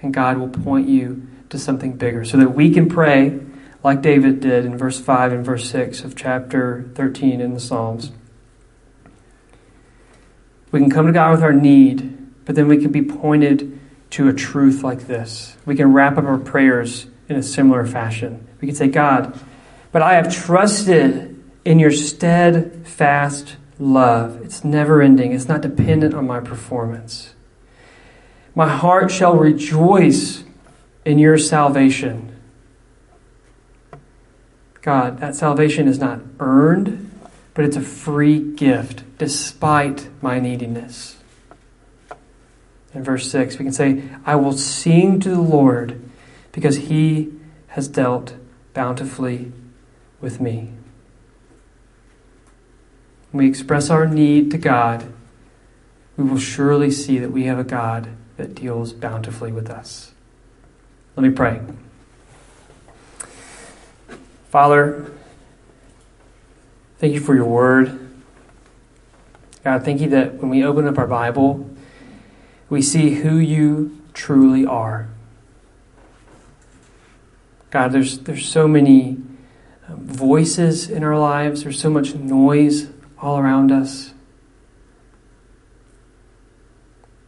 and 0.00 0.12
God 0.12 0.36
will 0.36 0.48
point 0.48 0.88
you 0.88 1.26
to 1.48 1.58
something 1.58 1.92
bigger 1.92 2.24
so 2.24 2.36
that 2.36 2.54
we 2.54 2.70
can 2.70 2.88
pray 2.88 3.40
like 3.82 4.02
David 4.02 4.40
did 4.40 4.64
in 4.64 4.76
verse 4.76 5.00
5 5.00 5.32
and 5.32 5.44
verse 5.44 5.70
6 5.70 6.04
of 6.04 6.14
chapter 6.14 6.90
13 6.94 7.40
in 7.40 7.54
the 7.54 7.60
Psalms. 7.60 8.12
We 10.70 10.80
can 10.80 10.90
come 10.90 11.06
to 11.06 11.12
God 11.12 11.30
with 11.30 11.42
our 11.42 11.54
need 11.54 12.18
but 12.48 12.54
then 12.54 12.66
we 12.66 12.78
can 12.78 12.90
be 12.90 13.02
pointed 13.02 13.78
to 14.08 14.26
a 14.26 14.32
truth 14.32 14.82
like 14.82 15.06
this. 15.06 15.54
We 15.66 15.76
can 15.76 15.92
wrap 15.92 16.16
up 16.16 16.24
our 16.24 16.38
prayers 16.38 17.06
in 17.28 17.36
a 17.36 17.42
similar 17.42 17.84
fashion. 17.84 18.48
We 18.62 18.68
can 18.68 18.74
say, 18.74 18.88
God, 18.88 19.38
but 19.92 20.02
I 20.02 20.14
have 20.14 20.34
trusted 20.34 21.42
in 21.64 21.78
your 21.78 21.90
steadfast 21.90 23.56
love. 23.78 24.42
It's 24.42 24.64
never 24.64 25.02
ending, 25.02 25.32
it's 25.32 25.48
not 25.48 25.60
dependent 25.60 26.14
on 26.14 26.26
my 26.26 26.40
performance. 26.40 27.34
My 28.54 28.68
heart 28.68 29.10
shall 29.10 29.36
rejoice 29.36 30.44
in 31.04 31.18
your 31.18 31.38
salvation. 31.38 32.34
God, 34.82 35.18
that 35.20 35.36
salvation 35.36 35.86
is 35.86 35.98
not 35.98 36.20
earned, 36.40 37.10
but 37.54 37.64
it's 37.64 37.76
a 37.76 37.80
free 37.80 38.40
gift 38.40 39.04
despite 39.18 40.08
my 40.22 40.38
neediness 40.38 41.18
in 42.94 43.04
verse 43.04 43.30
6. 43.30 43.58
We 43.58 43.64
can 43.64 43.72
say, 43.72 44.02
I 44.24 44.36
will 44.36 44.52
sing 44.52 45.20
to 45.20 45.30
the 45.30 45.40
Lord 45.40 46.00
because 46.52 46.76
he 46.76 47.32
has 47.68 47.88
dealt 47.88 48.34
bountifully 48.74 49.52
with 50.20 50.40
me. 50.40 50.70
When 53.30 53.44
we 53.44 53.48
express 53.48 53.90
our 53.90 54.06
need 54.06 54.50
to 54.52 54.58
God, 54.58 55.12
we 56.16 56.24
will 56.24 56.38
surely 56.38 56.90
see 56.90 57.18
that 57.18 57.30
we 57.30 57.44
have 57.44 57.58
a 57.58 57.64
God 57.64 58.08
that 58.36 58.54
deals 58.54 58.92
bountifully 58.92 59.52
with 59.52 59.70
us. 59.70 60.12
Let 61.14 61.22
me 61.22 61.30
pray. 61.30 61.60
Father, 64.50 65.12
thank 66.98 67.12
you 67.12 67.20
for 67.20 67.34
your 67.34 67.44
word. 67.44 68.08
God, 69.62 69.84
thank 69.84 70.00
you 70.00 70.08
that 70.10 70.34
when 70.36 70.48
we 70.48 70.64
open 70.64 70.88
up 70.88 70.96
our 70.98 71.06
Bible, 71.06 71.68
we 72.70 72.80
see 72.80 73.16
who 73.16 73.36
you 73.36 74.00
truly 74.14 74.64
are. 74.64 75.08
God, 77.70 77.92
there's, 77.92 78.18
there's 78.20 78.48
so 78.48 78.66
many 78.66 79.18
Um, 79.88 80.06
voices 80.06 80.90
in 80.90 81.02
our 81.02 81.18
lives, 81.18 81.62
there's 81.62 81.80
so 81.80 81.90
much 81.90 82.14
noise 82.14 82.88
all 83.18 83.38
around 83.38 83.72
us. 83.72 84.12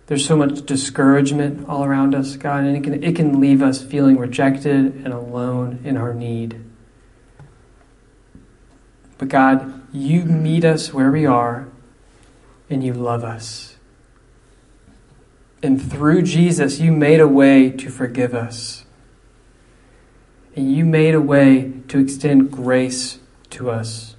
There's 0.06 0.26
so 0.26 0.36
much 0.36 0.66
discouragement 0.66 1.68
all 1.68 1.84
around 1.84 2.14
us, 2.14 2.36
God, 2.36 2.64
and 2.64 2.76
it 2.76 2.82
can, 2.82 3.02
it 3.02 3.16
can 3.16 3.40
leave 3.40 3.62
us 3.62 3.82
feeling 3.82 4.18
rejected 4.18 5.04
and 5.04 5.12
alone 5.12 5.78
in 5.84 5.96
our 5.96 6.12
need. 6.12 6.60
But 9.18 9.28
God, 9.28 9.86
you 9.92 10.24
meet 10.24 10.64
us 10.64 10.92
where 10.92 11.10
we 11.10 11.26
are 11.26 11.68
and 12.68 12.82
you 12.82 12.92
love 12.92 13.22
us. 13.22 13.76
And 15.62 15.80
through 15.80 16.22
Jesus, 16.22 16.80
you 16.80 16.90
made 16.90 17.20
a 17.20 17.28
way 17.28 17.70
to 17.70 17.90
forgive 17.90 18.34
us. 18.34 18.84
And 20.60 20.76
you 20.76 20.84
made 20.84 21.14
a 21.14 21.22
way 21.22 21.72
to 21.88 21.98
extend 21.98 22.52
grace 22.52 23.18
to 23.48 23.70
us 23.70 24.14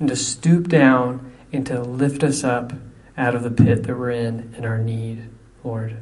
and 0.00 0.08
to 0.08 0.16
stoop 0.16 0.66
down 0.66 1.32
and 1.52 1.64
to 1.66 1.80
lift 1.80 2.24
us 2.24 2.42
up 2.42 2.72
out 3.16 3.36
of 3.36 3.44
the 3.44 3.50
pit 3.52 3.84
that 3.84 3.96
we're 3.96 4.10
in 4.10 4.52
in 4.58 4.64
our 4.64 4.78
need, 4.78 5.28
Lord. 5.62 5.98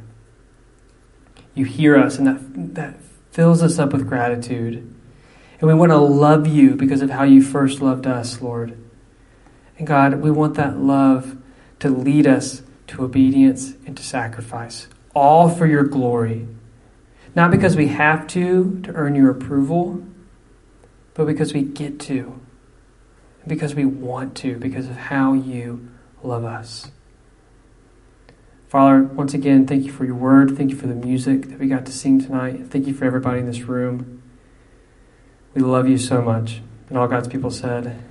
You 1.54 1.66
hear 1.66 1.94
us, 1.94 2.16
and 2.16 2.26
that, 2.26 2.74
that 2.74 2.96
fills 3.32 3.62
us 3.62 3.78
up 3.78 3.92
with 3.92 4.08
gratitude. 4.08 4.76
And 5.60 5.68
we 5.68 5.74
want 5.74 5.92
to 5.92 5.98
love 5.98 6.46
you 6.46 6.74
because 6.74 7.02
of 7.02 7.10
how 7.10 7.24
you 7.24 7.42
first 7.42 7.82
loved 7.82 8.06
us, 8.06 8.40
Lord. 8.40 8.78
And 9.76 9.86
God, 9.86 10.22
we 10.22 10.30
want 10.30 10.54
that 10.54 10.78
love 10.78 11.36
to 11.80 11.90
lead 11.90 12.26
us 12.26 12.62
to 12.86 13.04
obedience 13.04 13.74
and 13.84 13.94
to 13.94 14.02
sacrifice, 14.02 14.88
all 15.14 15.50
for 15.50 15.66
your 15.66 15.84
glory. 15.84 16.48
Not 17.36 17.50
because 17.50 17.76
we 17.76 17.88
have 17.88 18.26
to 18.28 18.80
to 18.80 18.92
earn 18.94 19.14
your 19.14 19.30
approval, 19.30 20.02
but 21.12 21.26
because 21.26 21.52
we 21.52 21.62
get 21.62 22.00
to, 22.00 22.40
because 23.46 23.74
we 23.74 23.84
want 23.84 24.34
to, 24.38 24.56
because 24.56 24.88
of 24.88 24.96
how 24.96 25.34
you 25.34 25.86
love 26.22 26.46
us. 26.46 26.90
Father, 28.68 29.02
once 29.02 29.34
again, 29.34 29.66
thank 29.66 29.84
you 29.84 29.92
for 29.92 30.06
your 30.06 30.14
word. 30.14 30.56
Thank 30.56 30.70
you 30.70 30.76
for 30.76 30.86
the 30.86 30.94
music 30.94 31.50
that 31.50 31.58
we 31.58 31.68
got 31.68 31.84
to 31.84 31.92
sing 31.92 32.20
tonight. 32.20 32.68
Thank 32.68 32.86
you 32.86 32.94
for 32.94 33.04
everybody 33.04 33.40
in 33.40 33.46
this 33.46 33.60
room. 33.60 34.22
We 35.52 35.60
love 35.60 35.86
you 35.88 35.98
so 35.98 36.22
much. 36.22 36.62
And 36.88 36.96
all 36.96 37.06
God's 37.06 37.28
people 37.28 37.50
said, 37.50 38.02